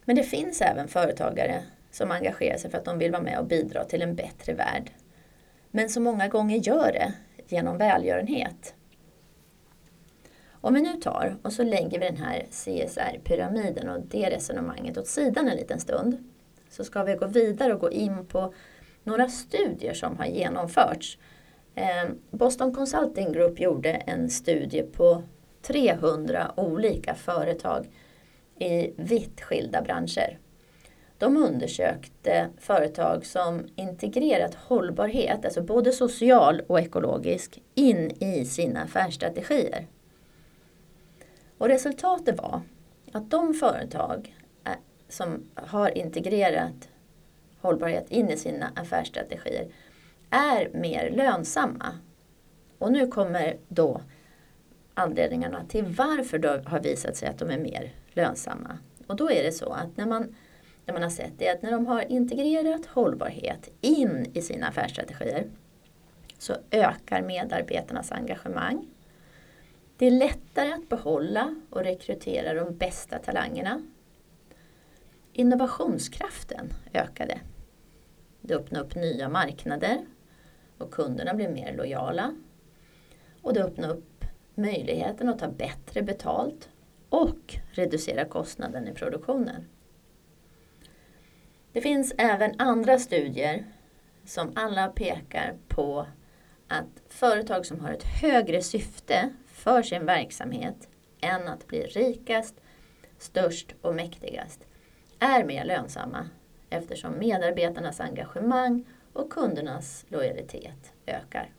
Men 0.04 0.16
det 0.16 0.22
finns 0.22 0.60
även 0.60 0.88
företagare 0.88 1.62
som 1.90 2.10
engagerar 2.10 2.58
sig 2.58 2.70
för 2.70 2.78
att 2.78 2.84
de 2.84 2.98
vill 2.98 3.12
vara 3.12 3.22
med 3.22 3.38
och 3.38 3.46
bidra 3.46 3.84
till 3.84 4.02
en 4.02 4.14
bättre 4.14 4.54
värld. 4.54 4.90
Men 5.70 5.88
som 5.88 6.02
många 6.02 6.28
gånger 6.28 6.56
gör 6.56 6.92
det 6.92 7.12
genom 7.48 7.78
välgörenhet. 7.78 8.74
Om 10.50 10.74
vi 10.74 10.80
nu 10.80 10.92
tar 10.92 11.36
och 11.42 11.52
så 11.52 11.62
lägger 11.62 12.00
vi 12.00 12.06
den 12.06 12.16
här 12.16 12.46
CSR-pyramiden 12.50 13.88
och 13.88 14.00
det 14.00 14.30
resonemanget 14.30 14.98
åt 14.98 15.06
sidan 15.06 15.48
en 15.48 15.56
liten 15.56 15.80
stund. 15.80 16.30
Så 16.70 16.84
ska 16.84 17.02
vi 17.02 17.14
gå 17.14 17.26
vidare 17.26 17.74
och 17.74 17.80
gå 17.80 17.90
in 17.90 18.26
på 18.26 18.54
några 19.04 19.28
studier 19.28 19.94
som 19.94 20.16
har 20.18 20.26
genomförts. 20.26 21.18
Eh, 21.74 22.10
Boston 22.30 22.74
Consulting 22.74 23.32
Group 23.32 23.60
gjorde 23.60 23.90
en 23.90 24.30
studie 24.30 24.82
på 24.82 25.22
300 25.62 26.52
olika 26.56 27.14
företag 27.14 27.86
i 28.58 28.92
vitt 28.96 29.40
skilda 29.40 29.82
branscher. 29.82 30.38
De 31.18 31.36
undersökte 31.36 32.48
företag 32.58 33.26
som 33.26 33.66
integrerat 33.76 34.54
hållbarhet, 34.54 35.44
alltså 35.44 35.62
både 35.62 35.92
social 35.92 36.62
och 36.66 36.80
ekologisk, 36.80 37.62
in 37.74 38.10
i 38.10 38.44
sina 38.44 38.82
affärsstrategier. 38.82 39.86
Och 41.58 41.68
resultatet 41.68 42.38
var 42.38 42.60
att 43.12 43.30
de 43.30 43.54
företag 43.54 44.36
eh, 44.64 44.72
som 45.08 45.50
har 45.54 45.98
integrerat 45.98 46.88
hållbarhet 47.60 48.10
in 48.10 48.30
i 48.30 48.36
sina 48.36 48.72
affärsstrategier 48.76 49.68
är 50.30 50.70
mer 50.74 51.10
lönsamma. 51.10 51.98
Och 52.78 52.92
nu 52.92 53.06
kommer 53.06 53.56
då 53.68 54.00
anledningarna 54.94 55.64
till 55.64 55.84
varför 55.84 56.38
det 56.38 56.62
har 56.66 56.80
visat 56.80 57.16
sig 57.16 57.28
att 57.28 57.38
de 57.38 57.50
är 57.50 57.58
mer 57.58 57.92
lönsamma. 58.12 58.78
Och 59.06 59.16
då 59.16 59.30
är 59.30 59.42
det 59.42 59.52
så 59.52 59.72
att 59.72 59.96
när 59.96 60.06
man, 60.06 60.34
när 60.86 60.94
man 60.94 61.02
har 61.02 61.10
sett 61.10 61.32
det 61.38 61.48
att 61.48 61.62
när 61.62 61.70
de 61.70 61.86
har 61.86 62.12
integrerat 62.12 62.86
hållbarhet 62.86 63.70
in 63.80 64.30
i 64.34 64.42
sina 64.42 64.66
affärsstrategier 64.68 65.46
så 66.38 66.56
ökar 66.70 67.22
medarbetarnas 67.22 68.12
engagemang. 68.12 68.86
Det 69.96 70.06
är 70.06 70.10
lättare 70.10 70.72
att 70.72 70.88
behålla 70.88 71.54
och 71.70 71.84
rekrytera 71.84 72.54
de 72.54 72.76
bästa 72.76 73.18
talangerna. 73.18 73.82
Innovationskraften 75.32 76.68
ökade. 76.92 77.40
Det 78.40 78.54
öppnade 78.54 78.84
upp 78.84 78.94
nya 78.94 79.28
marknader 79.28 80.06
och 80.78 80.90
kunderna 80.90 81.34
blev 81.34 81.52
mer 81.52 81.76
lojala. 81.76 82.34
Och 83.42 83.54
det 83.54 83.64
öppnade 83.64 83.92
upp 83.92 84.04
möjligheten 84.62 85.28
att 85.28 85.38
ta 85.38 85.48
bättre 85.48 86.02
betalt 86.02 86.68
och 87.08 87.54
reducera 87.72 88.24
kostnaden 88.24 88.88
i 88.88 88.92
produktionen. 88.94 89.68
Det 91.72 91.80
finns 91.80 92.14
även 92.18 92.60
andra 92.60 92.98
studier 92.98 93.64
som 94.24 94.52
alla 94.54 94.88
pekar 94.88 95.56
på 95.68 96.06
att 96.68 97.02
företag 97.08 97.66
som 97.66 97.80
har 97.80 97.90
ett 97.90 98.04
högre 98.22 98.62
syfte 98.62 99.32
för 99.46 99.82
sin 99.82 100.06
verksamhet 100.06 100.88
än 101.20 101.48
att 101.48 101.66
bli 101.66 101.82
rikast, 101.82 102.54
störst 103.18 103.74
och 103.80 103.94
mäktigast 103.94 104.60
är 105.18 105.44
mer 105.44 105.64
lönsamma 105.64 106.28
eftersom 106.70 107.18
medarbetarnas 107.18 108.00
engagemang 108.00 108.84
och 109.12 109.30
kundernas 109.30 110.04
lojalitet 110.08 110.92
ökar. 111.06 111.50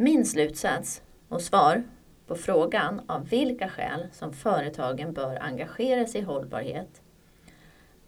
Min 0.00 0.24
slutsats 0.26 1.02
och 1.28 1.42
svar 1.42 1.84
på 2.26 2.34
frågan 2.34 3.00
av 3.06 3.28
vilka 3.28 3.68
skäl 3.68 4.06
som 4.12 4.32
företagen 4.32 5.12
bör 5.12 5.42
engagera 5.42 6.06
sig 6.06 6.20
i 6.20 6.24
hållbarhet 6.24 7.02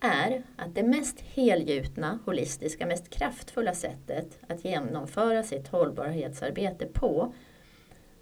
är 0.01 0.43
att 0.57 0.75
det 0.75 0.83
mest 0.83 1.21
helgjutna, 1.21 2.19
holistiska, 2.25 2.87
mest 2.87 3.11
kraftfulla 3.11 3.75
sättet 3.75 4.39
att 4.49 4.65
genomföra 4.65 5.43
sitt 5.43 5.69
hållbarhetsarbete 5.69 6.87
på 6.87 7.35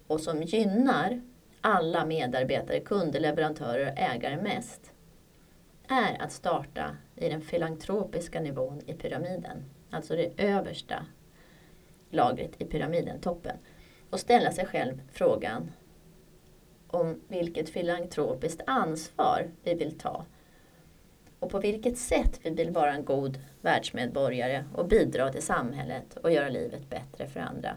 och 0.07 0.19
som 0.19 0.43
gynnar 0.43 1.21
alla 1.61 2.05
medarbetare, 2.05 2.79
kunder, 2.79 3.19
leverantörer 3.19 3.91
och 3.91 3.99
ägare 3.99 4.41
mest 4.41 4.91
är 5.87 6.21
att 6.21 6.31
starta 6.31 6.97
i 7.15 7.29
den 7.29 7.41
filantropiska 7.41 8.39
nivån 8.39 8.81
i 8.85 8.93
pyramiden. 8.93 9.65
Alltså 9.89 10.15
det 10.15 10.31
översta 10.37 11.05
lagret 12.09 12.61
i 12.61 12.65
pyramiden, 12.65 13.21
toppen. 13.21 13.57
Och 14.09 14.19
ställa 14.19 14.51
sig 14.51 14.65
själv 14.65 15.01
frågan 15.11 15.71
om 16.87 17.21
vilket 17.27 17.69
filantropiskt 17.69 18.61
ansvar 18.65 19.47
vi 19.63 19.73
vill 19.73 19.97
ta 19.97 20.25
och 21.39 21.49
på 21.49 21.59
vilket 21.59 21.97
sätt 21.97 22.39
vi 22.43 22.49
vill 22.49 22.71
vara 22.71 22.93
en 22.93 23.05
god 23.05 23.39
världsmedborgare 23.61 24.63
och 24.75 24.87
bidra 24.87 25.31
till 25.31 25.41
samhället 25.41 26.17
och 26.17 26.31
göra 26.31 26.49
livet 26.49 26.89
bättre 26.89 27.27
för 27.27 27.39
andra. 27.39 27.75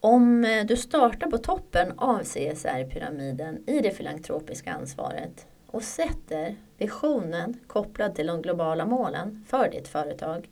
Om 0.00 0.44
eh, 0.44 0.66
du 0.66 0.76
startar 0.76 1.30
på 1.30 1.38
toppen 1.38 1.92
av 1.98 2.18
CSR-pyramiden 2.18 3.64
i 3.66 3.80
det 3.80 3.90
filantropiska 3.90 4.72
ansvaret 4.72 5.46
och 5.66 5.82
sätter 5.82 6.56
visionen 6.78 7.60
kopplad 7.66 8.14
till 8.14 8.26
de 8.26 8.42
globala 8.42 8.86
målen 8.86 9.44
för 9.48 9.70
ditt 9.70 9.88
företag 9.88 10.48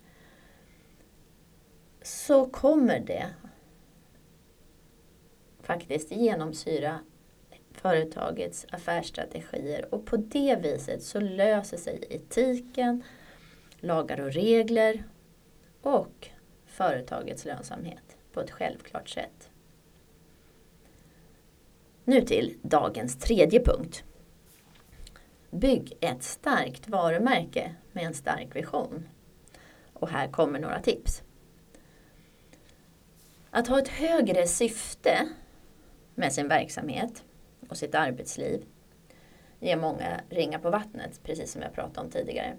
så 2.09 2.47
kommer 2.47 3.01
det 3.01 3.27
faktiskt 5.63 6.11
genomsyra 6.11 6.99
företagets 7.73 8.67
affärsstrategier 8.71 9.95
och 9.95 10.07
på 10.07 10.17
det 10.17 10.57
viset 10.63 11.03
så 11.03 11.21
löser 11.21 11.77
sig 11.77 12.05
etiken, 12.11 13.03
lagar 13.81 14.21
och 14.21 14.33
regler 14.33 15.05
och 15.83 16.29
företagets 16.67 17.45
lönsamhet 17.45 18.17
på 18.33 18.41
ett 18.41 18.51
självklart 18.51 19.09
sätt. 19.09 19.51
Nu 22.05 22.21
till 22.21 22.59
dagens 22.63 23.19
tredje 23.19 23.65
punkt. 23.65 24.05
Bygg 25.51 25.97
ett 26.01 26.23
starkt 26.23 26.89
varumärke 26.89 27.75
med 27.93 28.05
en 28.05 28.15
stark 28.15 28.57
vision. 28.57 29.09
Och 29.93 30.09
här 30.09 30.29
kommer 30.29 30.59
några 30.61 30.81
tips. 30.81 31.23
Att 33.51 33.69
ha 33.69 33.79
ett 33.79 33.89
högre 33.89 34.47
syfte 34.47 35.29
med 36.15 36.33
sin 36.33 36.49
verksamhet 36.49 37.25
och 37.69 37.77
sitt 37.77 37.95
arbetsliv 37.95 38.65
ger 39.61 39.77
många 39.77 40.21
ringar 40.31 40.59
på 40.59 40.71
vattnet, 40.71 41.21
precis 41.23 41.53
som 41.53 41.63
jag 41.63 41.73
pratade 41.73 42.01
om 42.01 42.11
tidigare. 42.11 42.57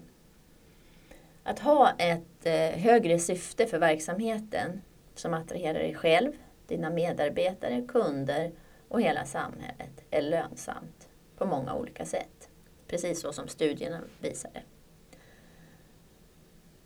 Att 1.42 1.58
ha 1.58 1.90
ett 1.98 2.46
eh, 2.46 2.80
högre 2.80 3.18
syfte 3.18 3.66
för 3.66 3.78
verksamheten 3.78 4.82
som 5.14 5.34
attraherar 5.34 5.78
dig 5.78 5.94
själv, 5.94 6.32
dina 6.66 6.90
medarbetare, 6.90 7.82
kunder 7.88 8.52
och 8.88 9.02
hela 9.02 9.24
samhället 9.24 10.04
är 10.10 10.22
lönsamt 10.22 11.08
på 11.36 11.46
många 11.46 11.74
olika 11.74 12.04
sätt. 12.04 12.48
Precis 12.86 13.20
så 13.20 13.32
som 13.32 13.48
studierna 13.48 14.00
visade. 14.20 14.62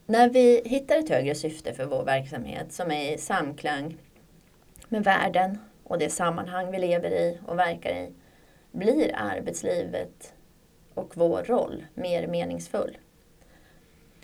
När 0.06 0.30
vi 0.30 0.62
hittar 0.64 0.96
ett 0.96 1.08
högre 1.08 1.34
syfte 1.34 1.72
för 1.72 1.84
vår 1.84 2.04
verksamhet 2.04 2.72
som 2.72 2.90
är 2.90 3.14
i 3.14 3.18
samklang 3.18 3.96
med 4.88 5.04
världen 5.04 5.58
och 5.84 5.98
det 5.98 6.10
sammanhang 6.10 6.70
vi 6.70 6.78
lever 6.78 7.10
i 7.10 7.38
och 7.46 7.58
verkar 7.58 7.90
i 7.90 8.12
blir 8.72 9.14
arbetslivet 9.14 10.34
och 10.94 11.16
vår 11.16 11.42
roll 11.42 11.84
mer 11.94 12.26
meningsfull. 12.26 12.98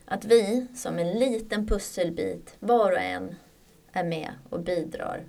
Att 0.05 0.25
vi 0.25 0.67
som 0.75 0.99
en 0.99 1.19
liten 1.19 1.67
pusselbit, 1.67 2.57
var 2.59 2.93
och 2.93 3.01
en, 3.01 3.35
är 3.93 4.05
med 4.05 4.31
och 4.51 4.61
bidrar 4.61 5.25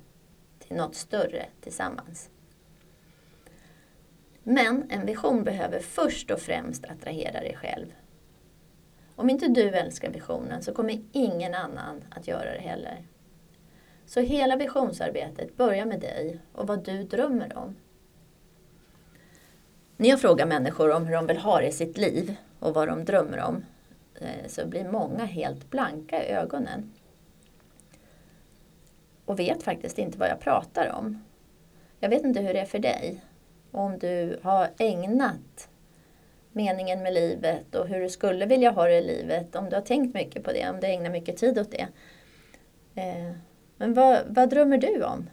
till 0.59 0.75
något 0.75 0.95
större 0.95 1.45
tillsammans. 1.61 2.29
Men 4.43 4.91
en 4.91 5.05
vision 5.05 5.43
behöver 5.43 5.79
först 5.79 6.31
och 6.31 6.39
främst 6.39 6.85
attrahera 6.85 7.39
dig 7.39 7.57
själv. 7.61 7.93
Om 9.21 9.29
inte 9.29 9.47
du 9.47 9.69
älskar 9.69 10.09
visionen 10.09 10.61
så 10.63 10.73
kommer 10.73 11.01
ingen 11.11 11.53
annan 11.53 12.03
att 12.09 12.27
göra 12.27 12.53
det 12.53 12.59
heller. 12.59 13.05
Så 14.05 14.19
hela 14.19 14.55
visionsarbetet 14.55 15.57
börjar 15.57 15.85
med 15.85 15.99
dig 15.99 16.39
och 16.53 16.67
vad 16.67 16.85
du 16.85 17.03
drömmer 17.03 17.57
om. 17.57 17.75
När 19.97 20.09
jag 20.09 20.21
frågar 20.21 20.45
människor 20.45 20.91
om 20.91 21.05
hur 21.05 21.15
de 21.15 21.27
vill 21.27 21.37
ha 21.37 21.59
det 21.59 21.67
i 21.67 21.71
sitt 21.71 21.97
liv 21.97 22.35
och 22.59 22.73
vad 22.73 22.87
de 22.87 23.05
drömmer 23.05 23.39
om 23.39 23.65
eh, 24.21 24.47
så 24.47 24.67
blir 24.67 24.89
många 24.89 25.25
helt 25.25 25.69
blanka 25.69 26.25
i 26.25 26.31
ögonen. 26.31 26.93
Och 29.25 29.39
vet 29.39 29.63
faktiskt 29.63 29.99
inte 29.99 30.17
vad 30.17 30.29
jag 30.29 30.39
pratar 30.39 30.91
om. 30.91 31.23
Jag 31.99 32.09
vet 32.09 32.23
inte 32.23 32.41
hur 32.41 32.53
det 32.53 32.59
är 32.59 32.65
för 32.65 32.79
dig. 32.79 33.23
Om 33.71 33.99
du 33.99 34.39
har 34.43 34.69
ägnat 34.77 35.69
meningen 36.51 37.03
med 37.03 37.13
livet 37.13 37.75
och 37.75 37.87
hur 37.87 37.99
du 37.99 38.09
skulle 38.09 38.45
vilja 38.45 38.71
ha 38.71 38.87
det 38.87 38.97
i 38.97 39.03
livet. 39.03 39.55
Om 39.55 39.69
du 39.69 39.75
har 39.75 39.83
tänkt 39.83 40.13
mycket 40.13 40.43
på 40.43 40.51
det, 40.51 40.69
om 40.69 40.79
du 40.79 40.87
ägnar 40.87 41.09
mycket 41.09 41.37
tid 41.37 41.59
åt 41.59 41.71
det. 41.71 41.87
Eh, 42.95 43.31
men 43.77 43.93
vad, 43.93 44.19
vad 44.27 44.49
drömmer 44.49 44.77
du 44.77 45.03
om? 45.03 45.29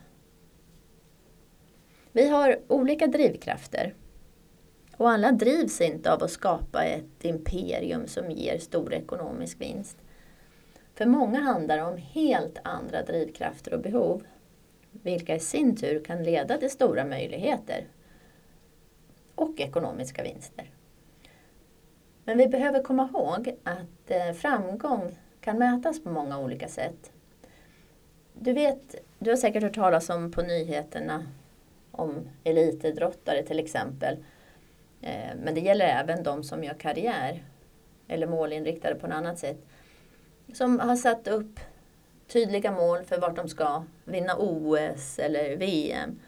Vi 2.12 2.28
har 2.28 2.58
olika 2.68 3.06
drivkrafter. 3.06 3.94
Och 4.96 5.10
alla 5.10 5.32
drivs 5.32 5.80
inte 5.80 6.12
av 6.12 6.22
att 6.22 6.30
skapa 6.30 6.84
ett 6.84 7.24
imperium 7.24 8.06
som 8.06 8.30
ger 8.30 8.58
stor 8.58 8.94
ekonomisk 8.94 9.60
vinst. 9.60 9.96
För 10.94 11.06
många 11.06 11.40
handlar 11.40 11.76
det 11.76 11.82
om 11.82 11.96
helt 11.96 12.58
andra 12.64 13.02
drivkrafter 13.02 13.74
och 13.74 13.80
behov. 13.80 14.22
Vilka 14.90 15.34
i 15.34 15.40
sin 15.40 15.76
tur 15.76 16.04
kan 16.04 16.22
leda 16.22 16.58
till 16.58 16.70
stora 16.70 17.04
möjligheter 17.04 17.86
och 19.34 19.60
ekonomiska 19.60 20.22
vinster. 20.22 20.70
Men 22.28 22.38
vi 22.38 22.48
behöver 22.48 22.82
komma 22.82 23.08
ihåg 23.12 23.54
att 23.64 24.10
eh, 24.10 24.32
framgång 24.32 25.18
kan 25.40 25.58
mätas 25.58 26.02
på 26.02 26.10
många 26.10 26.38
olika 26.38 26.68
sätt. 26.68 27.12
Du 28.32 28.52
vet, 28.52 28.94
du 29.18 29.30
har 29.30 29.36
säkert 29.36 29.62
hört 29.62 29.74
talas 29.74 30.10
om 30.10 30.32
på 30.32 30.42
nyheterna 30.42 31.26
om 31.90 32.28
elitidrottare 32.44 33.42
till 33.42 33.58
exempel. 33.58 34.16
Eh, 35.02 35.36
men 35.42 35.54
det 35.54 35.60
gäller 35.60 35.84
även 35.84 36.22
de 36.22 36.42
som 36.42 36.64
gör 36.64 36.74
karriär 36.74 37.44
eller 38.08 38.26
målinriktade 38.26 38.94
på 38.94 39.06
något 39.06 39.16
annat 39.16 39.38
sätt. 39.38 39.66
Som 40.52 40.80
har 40.80 40.96
satt 40.96 41.28
upp 41.28 41.60
tydliga 42.26 42.72
mål 42.72 43.04
för 43.04 43.18
vart 43.18 43.36
de 43.36 43.48
ska 43.48 43.84
vinna 44.04 44.36
OS 44.38 45.18
eller 45.18 45.56
VM. 45.56 46.20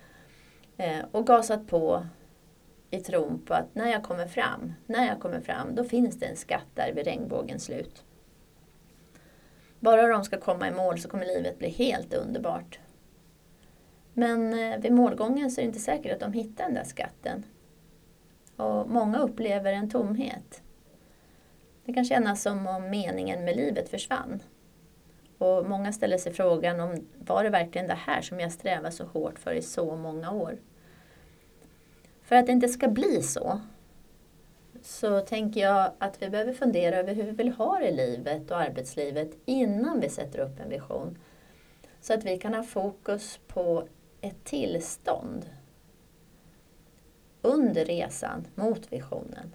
Eh, 0.77 1.01
och 1.13 1.27
gasat 1.27 1.67
på 1.67 2.07
i 2.91 3.01
tron 3.01 3.43
på 3.47 3.55
att 3.55 3.75
när 3.75 3.91
jag 3.91 4.03
kommer 4.03 4.27
fram, 4.27 4.73
när 4.87 5.07
jag 5.07 5.21
kommer 5.21 5.41
fram, 5.41 5.75
då 5.75 5.85
finns 5.85 6.19
det 6.19 6.27
en 6.27 6.37
skatt 6.37 6.67
där 6.75 6.93
vid 6.93 7.05
regnbågens 7.05 7.65
slut. 7.65 8.05
Bara 9.81 10.09
de 10.09 10.25
ska 10.25 10.41
komma 10.41 10.69
i 10.69 10.71
mål 10.71 10.99
så 10.99 11.09
kommer 11.09 11.27
livet 11.27 11.59
bli 11.59 11.69
helt 11.69 12.15
underbart. 12.15 12.79
Men 14.13 14.59
eh, 14.59 14.81
vid 14.81 14.93
målgången 14.93 15.51
så 15.51 15.61
är 15.61 15.63
det 15.63 15.67
inte 15.67 15.81
säkert 15.81 16.13
att 16.13 16.21
de 16.21 16.33
hittar 16.33 16.65
den 16.65 16.75
där 16.75 16.85
skatten. 16.85 17.45
Och 18.57 18.89
många 18.91 19.19
upplever 19.19 19.73
en 19.73 19.91
tomhet. 19.91 20.63
Det 21.85 21.93
kan 21.93 22.05
kännas 22.05 22.43
som 22.43 22.67
om 22.67 22.91
meningen 22.91 23.45
med 23.45 23.57
livet 23.57 23.89
försvann. 23.89 24.43
Och 25.39 25.67
många 25.69 25.93
ställer 25.93 26.19
sig 26.19 26.33
frågan 26.33 26.81
om 26.81 27.09
var 27.19 27.45
det 27.45 27.51
verkligen 27.51 27.87
det 27.87 27.95
här 27.95 28.21
som 28.21 28.41
jag 28.41 28.53
strävar 28.53 28.91
så 28.91 29.05
hårt 29.05 29.39
för 29.39 29.53
i 29.55 29.63
så 29.63 29.97
många 29.97 30.31
år? 30.31 30.59
För 32.31 32.37
att 32.37 32.47
det 32.47 32.53
inte 32.53 32.69
ska 32.69 32.89
bli 32.89 33.23
så 33.23 33.61
så 34.83 35.21
tänker 35.21 35.61
jag 35.61 35.93
att 35.99 36.23
vi 36.23 36.31
behöver 36.31 36.53
fundera 36.53 36.97
över 36.97 37.15
hur 37.15 37.25
vi 37.25 37.31
vill 37.31 37.53
ha 37.53 37.79
det 37.79 37.89
i 37.89 37.97
livet 37.97 38.51
och 38.51 38.61
arbetslivet 38.61 39.31
innan 39.45 40.01
vi 40.01 40.09
sätter 40.09 40.39
upp 40.39 40.61
en 40.61 40.69
vision. 40.69 41.19
Så 42.01 42.15
att 42.15 42.25
vi 42.25 42.39
kan 42.39 42.55
ha 42.55 42.63
fokus 42.63 43.41
på 43.47 43.89
ett 44.21 44.45
tillstånd 44.45 45.51
under 47.43 47.85
resan 47.85 48.47
mot 48.55 48.93
visionen. 48.93 49.55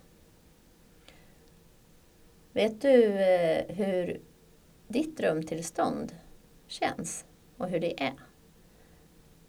Vet 2.51 2.81
du 2.81 3.03
eh, 3.03 3.75
hur 3.75 4.21
ditt 4.87 5.17
drömtillstånd 5.17 6.15
känns 6.67 7.25
och 7.57 7.69
hur 7.69 7.79
det 7.79 8.03
är? 8.03 8.13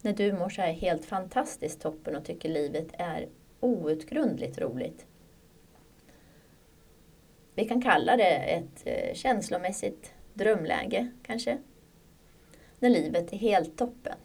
När 0.06 0.12
du 0.12 0.32
mår 0.32 0.48
så 0.48 0.62
här 0.62 0.72
helt 0.72 1.04
fantastiskt 1.04 1.80
toppen 1.80 2.16
och 2.16 2.24
tycker 2.24 2.48
livet 2.48 2.86
är 2.92 3.28
outgrundligt 3.60 4.58
roligt. 4.58 5.06
Vi 7.54 7.68
kan 7.68 7.82
kalla 7.82 8.16
det 8.16 8.34
ett 8.34 8.82
eh, 8.84 9.14
känslomässigt 9.14 10.14
drömläge 10.34 11.10
kanske. 11.22 11.58
När 12.78 12.90
livet 12.90 13.32
är 13.32 13.36
helt 13.36 13.78
toppen. 13.78 14.16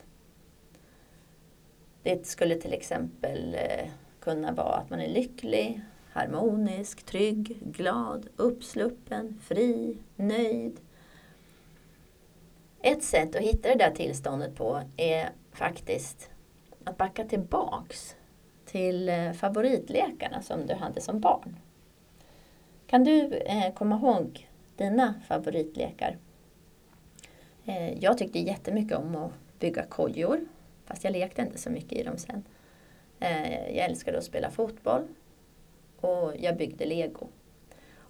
Det 2.04 2.28
skulle 2.28 2.56
till 2.56 2.74
exempel 2.74 3.56
eh, 3.56 3.89
kunna 4.20 4.52
vara 4.52 4.76
att 4.76 4.89
man 4.89 5.00
är 5.00 5.10
lycklig, 5.10 5.82
harmonisk, 6.12 7.04
trygg, 7.04 7.58
glad, 7.62 8.30
uppsluppen, 8.36 9.39
fri, 9.44 9.98
nöjd. 10.15 10.80
Ett 12.82 13.04
sätt 13.04 13.36
att 13.36 13.41
hitta 13.41 13.70
det 13.70 13.76
där 13.76 13.91
tillståndet 13.91 14.56
på 14.56 14.82
är 14.98 15.32
faktiskt 15.52 16.30
att 16.84 16.98
backa 16.98 17.26
tillbaks 17.26 18.16
till 18.66 19.10
eh, 19.10 19.32
favoritlekarna 19.32 20.42
som 20.42 20.66
du 20.66 20.74
hade 20.74 21.02
som 21.02 21.20
barn. 21.20 21.56
Kan 22.88 23.04
du 23.04 23.38
eh, 23.38 23.74
komma 23.74 23.96
ihåg 23.96 24.50
dina 24.76 25.14
favoritlekar? 25.28 26.18
Eh, 27.66 28.04
jag 28.04 28.18
tyckte 28.18 28.40
jättemycket 28.40 28.98
om 28.98 29.16
att 29.16 29.32
bygga 29.60 29.84
kojor, 29.84 30.40
fast 30.86 31.04
jag 31.04 31.14
lekte 31.14 31.42
inte 31.42 31.58
så 31.58 31.70
mycket 31.70 31.94
i 31.94 32.04
dem 32.04 32.18
sen. 32.18 32.44
Jag 33.68 33.86
älskade 33.86 34.18
att 34.18 34.24
spela 34.24 34.52
fotboll 34.52 35.08
och 36.02 36.34
jag 36.40 36.58
byggde 36.58 36.86
lego. 36.86 37.28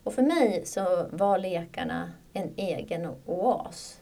Och 0.04 0.14
för 0.14 0.22
mig 0.22 0.66
så 0.66 1.08
var 1.12 1.38
lekarna 1.38 2.12
en 2.34 2.54
egen 2.56 3.10
oas. 3.26 4.01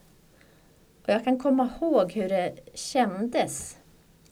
Och 1.03 1.09
jag 1.09 1.23
kan 1.23 1.39
komma 1.39 1.69
ihåg 1.75 2.11
hur 2.11 2.29
det 2.29 2.59
kändes 2.73 3.77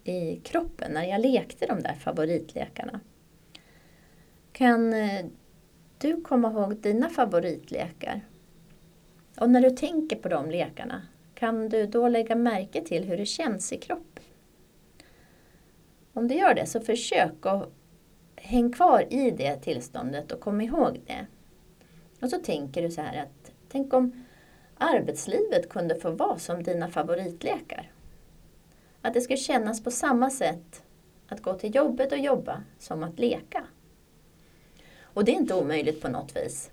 i 0.04 0.36
kroppen 0.36 0.92
när 0.92 1.04
jag 1.04 1.22
lekte 1.22 1.66
de 1.66 1.82
där 1.82 1.94
favoritlekarna. 1.94 3.00
Kan 4.52 4.94
eh, 4.94 5.26
du 5.98 6.22
komma 6.22 6.52
ihåg 6.52 6.78
dina 6.78 7.10
favoritlekar? 7.10 8.22
Och 9.40 9.50
när 9.50 9.62
du 9.62 9.70
tänker 9.70 10.16
på 10.16 10.30
de 10.30 10.50
lekarna, 10.50 11.02
kan 11.34 11.70
du 11.70 11.88
då 11.88 12.08
lägga 12.08 12.36
märke 12.36 12.82
till 12.82 13.04
hur 13.04 13.18
det 13.18 13.26
känns 13.26 13.74
i 13.74 13.78
kroppen? 13.78 14.24
Om 16.14 16.28
du 16.28 16.36
gör 16.36 16.54
det, 16.54 16.66
så 16.66 16.80
försök 16.82 17.46
att 17.46 17.70
häng 18.36 18.72
kvar 18.72 19.14
i 19.14 19.32
det 19.32 19.56
tillståndet 19.56 20.32
och 20.32 20.40
kom 20.40 20.62
ihåg 20.62 21.00
det. 21.06 21.26
Och 22.22 22.30
så 22.30 22.38
tänker 22.38 22.82
du 22.82 22.92
så 22.92 23.02
här 23.02 23.22
att, 23.24 23.52
tänk 23.70 23.94
om 23.94 24.24
arbetslivet 24.78 25.70
kunde 25.70 25.96
få 25.96 26.12
vara 26.12 26.40
som 26.40 26.64
dina 26.64 26.88
favoritlekar. 26.88 27.92
Att 29.02 29.14
det 29.14 29.22
skulle 29.22 29.38
kännas 29.38 29.84
på 29.84 29.92
samma 29.92 30.30
sätt 30.30 30.84
att 31.28 31.42
gå 31.42 31.54
till 31.54 31.76
jobbet 31.76 32.12
och 32.12 32.18
jobba 32.18 32.64
som 32.80 33.04
att 33.04 33.20
leka. 33.20 33.64
Och 35.02 35.26
det 35.26 35.32
är 35.32 35.36
inte 35.36 35.56
omöjligt 35.56 36.02
på 36.02 36.10
något 36.10 36.36
vis. 36.36 36.72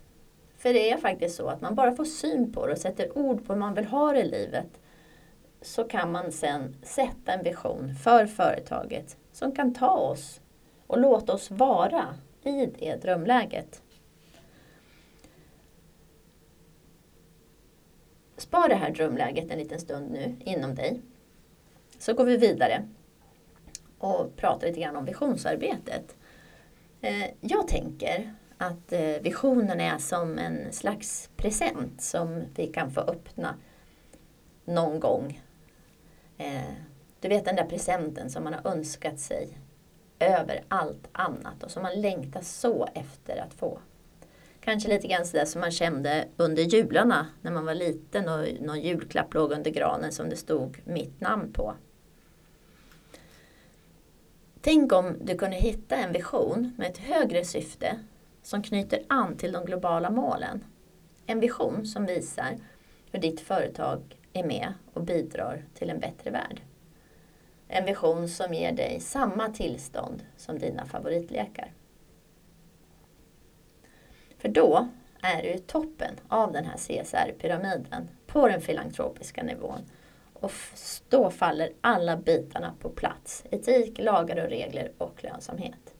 För 0.57 0.73
det 0.73 0.91
är 0.91 0.97
faktiskt 0.97 1.37
så 1.37 1.49
att 1.49 1.61
man 1.61 1.75
bara 1.75 1.95
får 1.95 2.05
syn 2.05 2.53
på 2.53 2.67
det 2.67 2.73
och 2.73 2.79
sätter 2.79 3.19
ord 3.19 3.47
på 3.47 3.53
hur 3.53 3.61
man 3.61 3.75
vill 3.75 3.87
ha 3.87 4.13
det 4.13 4.21
i 4.21 4.31
livet 4.31 4.81
så 5.63 5.85
kan 5.85 6.13
man 6.13 6.33
sen 6.33 6.77
sätta 6.83 7.33
en 7.33 7.45
vision 7.45 7.95
för 7.95 8.27
företaget 8.27 9.17
som 9.33 9.53
kan 9.53 9.75
ta 9.75 9.91
oss 9.91 10.41
och 10.87 10.99
låta 10.99 11.33
oss 11.33 11.51
vara 11.51 12.15
i 12.43 12.67
det 12.67 13.03
drömläget. 13.03 13.83
Spar 18.45 18.69
det 18.69 18.75
här 18.75 18.91
drömläget 18.91 19.51
en 19.51 19.59
liten 19.59 19.81
stund 19.81 20.11
nu 20.11 20.37
inom 20.41 20.75
dig. 20.75 21.03
Så 21.99 22.15
går 22.15 22.25
vi 22.25 22.37
vidare 22.37 22.89
och 23.99 24.37
pratar 24.37 24.67
lite 24.67 24.81
grann 24.81 24.97
om 24.97 25.05
visionsarbetet. 25.05 26.17
Eh, 27.01 27.31
jag 27.41 27.69
tänker 27.69 28.35
att 28.59 28.93
eh, 28.93 29.01
visionen 29.01 29.81
är 29.81 29.99
som 29.99 30.39
en 30.39 30.73
slags 30.73 31.31
present 31.37 32.03
som 32.03 32.45
vi 32.55 32.67
kan 32.67 32.91
få 32.91 33.01
öppna 33.01 33.55
någon 34.65 35.01
gång. 35.01 35.43
Eh, 36.39 36.73
du 37.21 37.29
vet 37.29 37.45
den 37.45 37.57
där 37.57 37.67
presenten 37.67 38.31
som 38.31 38.45
man 38.45 38.55
har 38.55 38.71
önskat 38.71 39.21
sig 39.21 39.59
över 40.19 40.65
allt 40.69 41.09
annat 41.13 41.63
och 41.63 41.71
som 41.71 41.83
man 41.83 42.01
längtar 42.01 42.41
så 42.41 42.89
efter 42.95 43.37
att 43.37 43.55
få. 43.55 43.79
Kanske 44.65 44.89
lite 44.89 45.09
grann 45.09 45.27
sådär 45.27 45.45
som 45.45 45.61
man 45.61 45.71
kände 45.71 46.29
under 46.37 46.63
jularna 46.63 47.27
när 47.43 47.53
man 47.53 47.65
var 47.65 47.75
liten 47.75 48.29
och 48.29 48.49
någon 48.61 48.81
julklapp 48.81 49.35
låg 49.35 49.53
under 49.53 49.71
granen 49.71 50.13
som 50.13 50.29
det 50.29 50.37
stod 50.37 50.81
mitt 50.85 51.21
namn 51.21 51.53
på. 51.53 51.75
Tänk 54.61 54.93
om 54.93 55.17
du 55.21 55.39
kunde 55.39 55.57
hitta 55.57 55.97
en 55.97 56.13
vision 56.13 56.75
med 56.79 56.91
ett 56.91 56.99
högre 56.99 57.45
syfte 57.45 57.99
som 58.43 58.63
knyter 58.63 59.03
an 59.09 59.37
till 59.37 59.53
de 59.53 59.65
globala 59.65 60.11
målen. 60.11 60.65
En 61.27 61.41
vision 61.41 61.87
som 61.87 62.07
visar 62.07 62.59
hur 63.11 63.19
ditt 63.21 63.41
företag 63.41 64.21
är 64.33 64.45
med 64.45 64.73
och 64.93 65.03
bidrar 65.03 65.65
till 65.75 65.91
en 65.91 66.01
bättre 66.01 66.31
värld. 66.31 66.63
En 67.69 67.85
vision 67.85 68.29
som 68.29 68.55
ger 68.55 68.73
dig 68.73 69.01
samma 69.01 69.49
tillstånd 69.49 70.23
som 70.37 70.59
dina 70.59 70.87
favoritlekar. 70.87 71.73
För 74.45 74.49
då 74.49 74.89
är 75.23 75.43
du 75.43 75.49
i 75.49 75.59
toppen 75.59 76.15
av 76.29 76.53
den 76.53 76.65
här 76.65 76.77
CSR-pyramiden 76.77 78.09
på 78.27 78.49
den 78.49 78.61
filantropiska 78.61 79.43
nivån. 79.43 79.79
Och 80.33 80.53
då 81.09 81.31
faller 81.31 81.73
alla 81.81 82.17
bitarna 82.17 82.75
på 82.81 82.89
plats. 82.89 83.45
Etik, 83.51 83.99
lagar 83.99 84.45
och 84.45 84.51
regler 84.51 84.93
och 84.99 85.25
lönsamhet. 85.25 85.95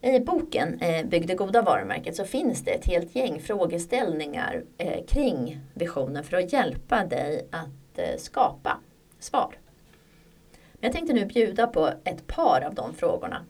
I 0.00 0.20
boken 0.20 0.80
eh, 0.80 1.06
Bygg 1.06 1.26
det 1.26 1.34
goda 1.34 1.62
varumärket 1.62 2.16
så 2.16 2.24
finns 2.24 2.64
det 2.64 2.70
ett 2.70 2.86
helt 2.86 3.14
gäng 3.14 3.40
frågeställningar 3.40 4.64
eh, 4.78 5.04
kring 5.04 5.60
visionen 5.74 6.24
för 6.24 6.36
att 6.36 6.52
hjälpa 6.52 7.04
dig 7.04 7.48
att 7.50 7.98
eh, 7.98 8.16
skapa 8.18 8.80
svar. 9.18 9.58
Men 10.72 10.80
jag 10.80 10.92
tänkte 10.92 11.12
nu 11.12 11.26
bjuda 11.26 11.66
på 11.66 11.90
ett 12.04 12.26
par 12.26 12.60
av 12.60 12.74
de 12.74 12.94
frågorna. 12.94 13.44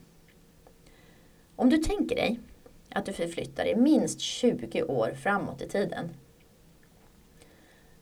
Om 1.55 1.69
du 1.69 1.77
tänker 1.77 2.15
dig 2.15 2.39
att 2.89 3.05
du 3.05 3.13
förflyttar 3.13 3.63
dig 3.63 3.75
minst 3.75 4.19
20 4.19 4.83
år 4.83 5.11
framåt 5.11 5.61
i 5.61 5.67
tiden. 5.67 6.09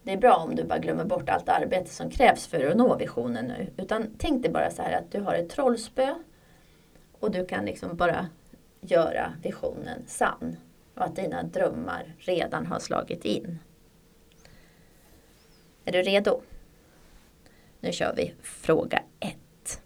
Det 0.04 0.14
är 0.14 0.18
bra 0.18 0.36
om 0.36 0.56
du 0.56 0.64
bara 0.64 0.80
glömmer 0.80 1.06
bort 1.06 1.30
allt 1.30 1.50
arbete 1.50 1.90
som 1.90 2.10
krävs 2.10 2.48
för 2.48 2.66
att 2.66 2.78
nå 2.78 2.96
visionen 2.96 3.46
nu. 3.46 3.84
Utan 3.84 4.16
tänk 4.18 4.42
dig 4.42 4.52
bara 4.52 4.72
så 4.72 4.82
här 4.82 4.98
att 4.98 5.12
du 5.12 5.22
har 5.22 5.34
ett 5.34 5.50
trollspö 5.50 6.16
och 7.20 7.32
du 7.32 7.46
kan 7.46 7.66
liksom 7.66 7.96
bara 7.98 8.30
göra 8.82 9.34
visionen 9.44 10.04
sann. 10.08 10.58
Och 10.96 11.04
att 11.04 11.16
dina 11.16 11.44
drömmar 11.44 12.16
redan 12.18 12.66
har 12.66 12.80
slagit 12.80 13.26
in. 13.26 13.60
Är 15.86 15.92
du 15.92 16.02
redo? 16.02 16.42
Nu 17.80 17.92
kör 17.92 18.14
vi 18.16 18.34
fråga 18.42 19.04
1. 19.20 19.82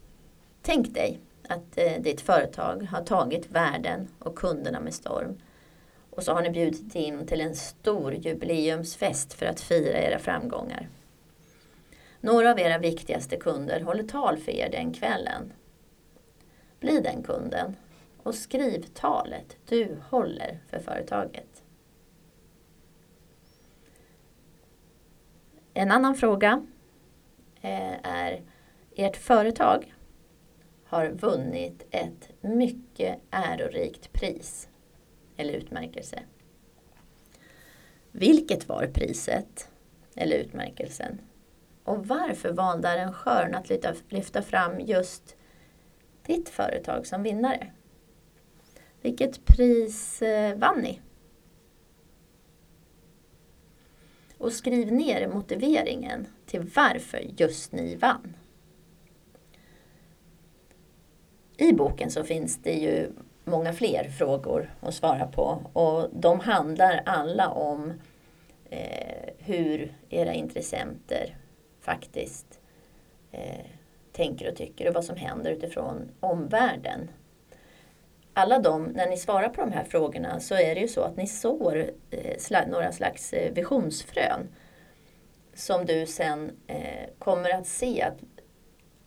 Tänk 0.61 0.93
dig 0.93 1.19
att 1.49 1.77
eh, 1.77 2.01
ditt 2.01 2.21
företag 2.21 2.83
har 2.91 3.01
tagit 3.01 3.51
världen 3.51 4.07
och 4.19 4.35
kunderna 4.35 4.79
med 4.79 4.93
storm. 4.93 5.37
Och 6.09 6.23
så 6.23 6.33
har 6.33 6.41
ni 6.41 6.49
bjudit 6.49 6.95
in 6.95 7.27
till 7.27 7.41
en 7.41 7.55
stor 7.55 8.13
jubileumsfest 8.13 9.33
för 9.33 9.45
att 9.45 9.59
fira 9.59 9.99
era 9.99 10.19
framgångar. 10.19 10.89
Några 12.21 12.51
av 12.51 12.59
era 12.59 12.77
viktigaste 12.77 13.37
kunder 13.37 13.81
håller 13.81 14.03
tal 14.03 14.37
för 14.37 14.51
er 14.51 14.69
den 14.71 14.93
kvällen. 14.93 15.53
Bli 16.79 16.99
den 16.99 17.23
kunden 17.23 17.75
och 18.23 18.35
skriv 18.35 18.85
talet 18.93 19.57
du 19.65 19.97
håller 20.09 20.59
för 20.69 20.79
företaget. 20.79 21.63
En 25.73 25.91
annan 25.91 26.15
fråga 26.15 26.65
eh, 27.61 28.09
är 28.09 28.41
ert 28.95 29.17
företag 29.17 29.93
har 30.89 31.07
vunnit 31.09 31.87
ett 31.91 32.29
mycket 32.41 33.19
ärorikt 33.31 34.13
pris 34.13 34.69
eller 35.37 35.53
utmärkelse. 35.53 36.23
Vilket 38.11 38.67
var 38.67 38.87
priset 38.87 39.69
eller 40.15 40.37
utmärkelsen? 40.37 41.21
Och 41.83 42.07
varför 42.07 42.51
valde 42.51 42.89
arrangören 42.89 43.55
att 43.55 43.69
lyfta 44.09 44.41
fram 44.41 44.79
just 44.79 45.35
ditt 46.25 46.49
företag 46.49 47.07
som 47.07 47.23
vinnare? 47.23 47.71
Vilket 49.01 49.45
pris 49.45 50.21
eh, 50.21 50.57
vann 50.57 50.79
ni? 50.79 51.01
Och 54.37 54.53
skriv 54.53 54.91
ner 54.91 55.27
motiveringen 55.27 56.27
till 56.45 56.71
varför 56.75 57.25
just 57.37 57.71
ni 57.71 57.95
vann. 57.95 58.33
I 61.61 61.73
boken 61.73 62.11
så 62.11 62.23
finns 62.23 62.57
det 62.57 62.73
ju 62.73 63.11
många 63.45 63.73
fler 63.73 64.09
frågor 64.09 64.73
att 64.79 64.93
svara 64.93 65.27
på 65.27 65.61
och 65.73 66.09
de 66.13 66.39
handlar 66.39 67.01
alla 67.05 67.49
om 67.49 67.93
eh, 68.69 69.29
hur 69.37 69.93
era 70.09 70.33
intressenter 70.33 71.37
faktiskt 71.81 72.59
eh, 73.31 73.65
tänker 74.11 74.49
och 74.49 74.55
tycker 74.55 74.87
och 74.87 74.93
vad 74.93 75.05
som 75.05 75.15
händer 75.15 75.51
utifrån 75.51 76.11
omvärlden. 76.19 77.09
Alla 78.33 78.59
de, 78.59 78.83
när 78.83 79.07
ni 79.07 79.17
svarar 79.17 79.49
på 79.49 79.61
de 79.61 79.71
här 79.71 79.83
frågorna 79.83 80.39
så 80.39 80.55
är 80.55 80.75
det 80.75 80.81
ju 80.81 80.87
så 80.87 81.01
att 81.01 81.17
ni 81.17 81.27
sår 81.27 81.91
eh, 82.11 82.67
några 82.67 82.91
slags 82.91 83.33
eh, 83.33 83.53
visionsfrön 83.53 84.47
som 85.53 85.85
du 85.85 86.05
sen 86.05 86.51
eh, 86.67 87.09
kommer 87.19 87.49
att 87.49 87.67
se 87.67 88.01
att 88.01 88.17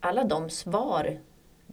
alla 0.00 0.24
de 0.24 0.50
svar 0.50 1.18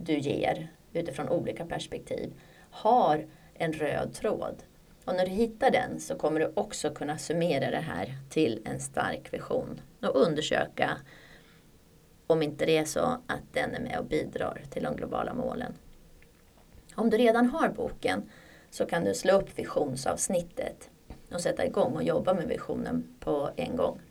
du 0.01 0.17
ger 0.17 0.67
utifrån 0.93 1.29
olika 1.29 1.65
perspektiv 1.65 2.33
har 2.71 3.25
en 3.53 3.73
röd 3.73 4.13
tråd. 4.13 4.63
Och 5.05 5.15
när 5.15 5.25
du 5.25 5.31
hittar 5.31 5.71
den 5.71 5.99
så 5.99 6.15
kommer 6.15 6.39
du 6.39 6.51
också 6.55 6.89
kunna 6.89 7.17
summera 7.17 7.71
det 7.71 7.77
här 7.77 8.15
till 8.29 8.61
en 8.65 8.79
stark 8.79 9.33
vision 9.33 9.81
och 10.01 10.15
undersöka 10.15 10.97
om 12.27 12.41
inte 12.41 12.65
det 12.65 12.77
är 12.77 12.85
så 12.85 13.21
att 13.27 13.53
den 13.53 13.75
är 13.75 13.79
med 13.79 13.99
och 13.99 14.05
bidrar 14.05 14.63
till 14.69 14.83
de 14.83 14.95
globala 14.95 15.33
målen. 15.33 15.73
Om 16.95 17.09
du 17.09 17.17
redan 17.17 17.49
har 17.49 17.69
boken 17.69 18.29
så 18.69 18.85
kan 18.85 19.03
du 19.03 19.13
slå 19.13 19.33
upp 19.33 19.59
visionsavsnittet 19.59 20.89
och 21.31 21.41
sätta 21.41 21.65
igång 21.65 21.95
och 21.95 22.03
jobba 22.03 22.33
med 22.33 22.47
visionen 22.47 23.15
på 23.19 23.49
en 23.55 23.75
gång. 23.75 24.01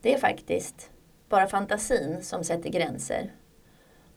Det 0.00 0.14
är 0.14 0.18
faktiskt 0.18 0.90
bara 1.28 1.46
fantasin 1.46 2.22
som 2.22 2.44
sätter 2.44 2.70
gränser 2.70 3.32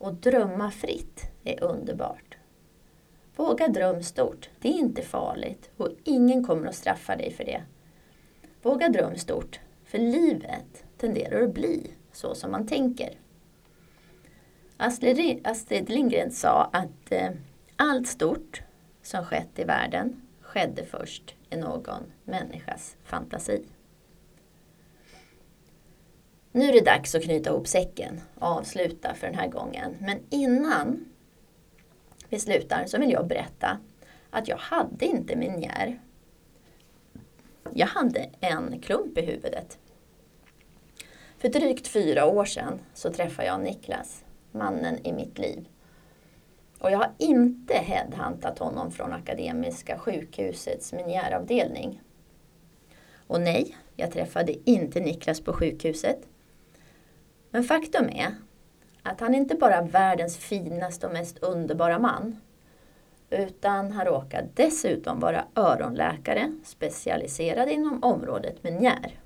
och 0.01 0.13
drömma 0.13 0.71
fritt 0.71 1.31
är 1.43 1.63
underbart. 1.63 2.37
Våga 3.35 3.67
dröm 3.67 4.03
stort. 4.03 4.49
Det 4.59 4.67
är 4.69 4.73
inte 4.73 5.01
farligt 5.01 5.69
och 5.77 5.89
ingen 6.03 6.43
kommer 6.43 6.67
att 6.67 6.75
straffa 6.75 7.15
dig 7.15 7.31
för 7.31 7.43
det. 7.43 7.63
Våga 8.61 8.89
dröm 8.89 9.15
stort, 9.15 9.59
för 9.85 9.97
livet 9.97 10.83
tenderar 10.97 11.41
att 11.41 11.53
bli 11.53 11.91
så 12.11 12.35
som 12.35 12.51
man 12.51 12.67
tänker. 12.67 13.19
Astrid 14.77 15.89
Lindgren 15.89 16.31
sa 16.31 16.69
att 16.73 17.11
eh, 17.11 17.29
allt 17.75 18.07
stort 18.07 18.61
som 19.01 19.25
skett 19.25 19.59
i 19.59 19.63
världen 19.63 20.21
skedde 20.41 20.85
först 20.85 21.35
i 21.49 21.57
någon 21.57 22.03
människas 22.23 22.95
fantasi. 23.03 23.65
Nu 26.51 26.65
är 26.65 26.73
det 26.73 26.85
dags 26.85 27.15
att 27.15 27.23
knyta 27.23 27.49
ihop 27.49 27.67
säcken 27.67 28.21
och 28.39 28.47
avsluta 28.47 29.13
för 29.13 29.27
den 29.27 29.35
här 29.35 29.47
gången. 29.47 29.97
Men 29.99 30.19
innan 30.29 31.05
vi 32.29 32.39
slutar 32.39 32.85
så 32.85 32.97
vill 32.97 33.11
jag 33.11 33.27
berätta 33.27 33.79
att 34.29 34.47
jag 34.47 34.57
hade 34.57 35.05
inte 35.05 35.35
minjär. 35.35 35.99
Jag 37.73 37.87
hade 37.87 38.29
en 38.39 38.81
klump 38.81 39.17
i 39.17 39.21
huvudet. 39.21 39.77
För 41.37 41.49
drygt 41.49 41.87
fyra 41.87 42.25
år 42.25 42.45
sedan 42.45 42.79
så 42.93 43.13
träffade 43.13 43.47
jag 43.47 43.61
Niklas, 43.61 44.23
mannen 44.52 45.06
i 45.08 45.13
mitt 45.13 45.39
liv. 45.39 45.67
Och 46.79 46.91
jag 46.91 46.97
har 46.97 47.12
inte 47.17 47.73
headhuntat 47.73 48.60
honom 48.60 48.91
från 48.91 49.13
Akademiska 49.13 49.97
sjukhusets 49.99 50.93
minjäravdelning. 50.93 52.02
Och 53.27 53.41
nej, 53.41 53.77
jag 53.95 54.12
träffade 54.12 54.69
inte 54.69 54.99
Niklas 54.99 55.41
på 55.41 55.54
sjukhuset. 55.54 56.27
Men 57.52 57.63
faktum 57.63 58.10
är 58.10 58.35
att 59.04 59.19
han 59.19 59.35
inte 59.35 59.56
bara 59.56 59.75
är 59.75 59.87
världens 59.87 60.37
finaste 60.37 61.08
och 61.08 61.13
mest 61.13 61.37
underbara 61.37 61.99
man. 61.99 62.41
Utan 63.29 63.91
han 63.91 64.06
råkar 64.06 64.47
dessutom 64.54 65.19
vara 65.19 65.45
öronläkare 65.56 66.52
specialiserad 66.63 67.69
inom 67.69 68.04
området 68.04 68.63
menjär. 68.63 69.19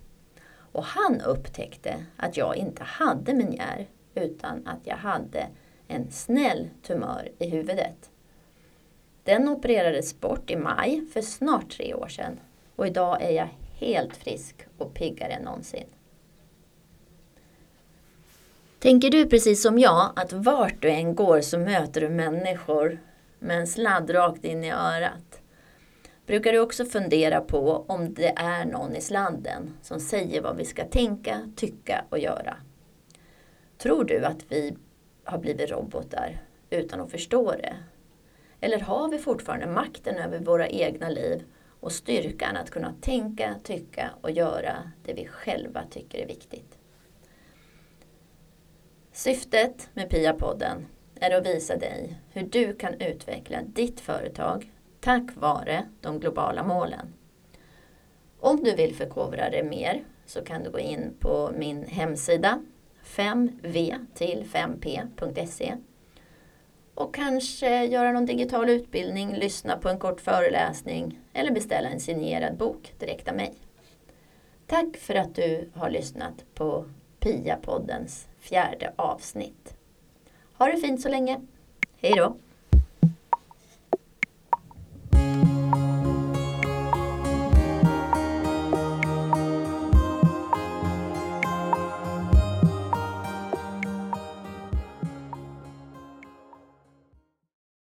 Och 0.72 0.84
han 0.84 1.22
upptäckte 1.22 2.06
att 2.18 2.38
jag 2.38 2.56
inte 2.56 2.84
hade 2.84 3.34
menjär 3.34 3.88
utan 4.16 4.68
att 4.68 4.80
jag 4.84 4.98
hade 4.98 5.48
en 5.88 6.12
snäll 6.12 6.70
tumör 6.82 7.32
i 7.40 7.50
huvudet. 7.50 8.10
Den 9.24 9.50
opererades 9.50 10.20
bort 10.20 10.52
i 10.52 10.56
maj 10.56 11.06
för 11.14 11.22
snart 11.22 11.72
tre 11.72 11.94
år 11.94 12.08
sedan 12.08 12.40
och 12.76 12.88
idag 12.88 13.22
är 13.22 13.32
jag 13.32 13.50
helt 13.74 14.18
frisk 14.18 14.68
och 14.78 14.94
piggare 14.94 15.32
än 15.32 15.44
någonsin. 15.44 15.88
Tänker 18.86 19.10
du 19.10 19.26
precis 19.26 19.62
som 19.62 19.80
jag 19.80 20.12
att 20.16 20.34
vart 20.34 20.82
du 20.82 20.90
än 20.90 21.16
går 21.16 21.42
så 21.42 21.60
möter 21.60 22.02
du 22.02 22.10
människor 22.10 23.00
med 23.40 23.60
en 23.60 23.68
sladd 23.68 24.14
rakt 24.14 24.46
in 24.46 24.64
i 24.64 24.72
örat? 24.72 25.42
Brukar 26.26 26.52
du 26.52 26.60
också 26.60 26.86
fundera 26.86 27.42
på 27.42 27.86
om 27.88 28.14
det 28.14 28.34
är 28.36 28.66
någon 28.66 28.96
i 28.96 29.02
sladden 29.02 29.74
som 29.82 30.00
säger 30.00 30.42
vad 30.42 30.58
vi 30.58 30.66
ska 30.66 30.86
tänka, 30.86 31.52
tycka 31.56 32.06
och 32.10 32.20
göra? 32.20 32.58
Tror 33.78 34.04
du 34.04 34.26
att 34.26 34.46
vi 34.50 34.78
har 35.24 35.38
blivit 35.38 35.72
robotar 35.72 36.42
utan 36.70 37.02
att 37.02 37.12
förstå 37.12 37.52
det? 37.52 37.76
Eller 38.62 38.80
har 38.80 39.10
vi 39.10 39.18
fortfarande 39.18 39.68
makten 39.68 40.16
över 40.16 40.40
våra 40.40 40.68
egna 40.68 41.10
liv 41.10 41.44
och 41.80 41.92
styrkan 41.92 42.58
att 42.58 42.70
kunna 42.70 42.94
tänka, 43.02 43.56
tycka 43.64 44.10
och 44.22 44.32
göra 44.32 44.92
det 45.06 45.14
vi 45.14 45.26
själva 45.28 45.84
tycker 45.92 46.20
är 46.20 46.28
viktigt? 46.28 46.78
Syftet 49.16 49.90
med 49.94 50.10
PIA-podden 50.10 50.86
är 51.16 51.38
att 51.38 51.46
visa 51.46 51.78
dig 51.78 52.20
hur 52.32 52.44
du 52.44 52.76
kan 52.76 53.02
utveckla 53.02 53.62
ditt 53.62 54.00
företag 54.00 54.72
tack 55.00 55.24
vare 55.36 55.86
de 56.02 56.20
globala 56.20 56.64
målen. 56.64 57.14
Om 58.40 58.64
du 58.64 58.76
vill 58.76 58.96
förkovra 58.96 59.50
dig 59.50 59.64
mer 59.64 60.04
så 60.26 60.42
kan 60.42 60.64
du 60.64 60.72
gå 60.72 60.80
in 60.80 61.14
på 61.20 61.52
min 61.58 61.86
hemsida 61.86 62.62
5v 63.04 64.06
till 64.14 64.46
5p.se 64.54 65.76
och 66.94 67.16
kanske 67.16 67.86
göra 67.86 68.12
någon 68.12 68.26
digital 68.26 68.70
utbildning, 68.70 69.36
lyssna 69.36 69.78
på 69.78 69.90
en 69.90 70.00
kort 70.00 70.22
föreläsning 70.22 71.20
eller 71.34 71.52
beställa 71.52 71.90
en 71.90 72.00
signerad 72.00 72.58
bok 72.58 72.94
direkt 73.00 73.28
av 73.28 73.36
mig. 73.36 73.54
Tack 74.68 74.98
för 74.98 75.16
att 75.16 75.36
du 75.36 75.70
har 75.74 75.90
lyssnat 75.90 76.46
på 76.54 76.86
PIA-poddens 77.20 78.28
fjärde 78.46 78.94
avsnitt. 78.96 79.76
Ha 80.58 80.66
det 80.66 80.78
fint 80.78 81.02
så 81.02 81.10
länge. 81.10 81.42
Hej 82.02 82.14
då! 82.16 82.38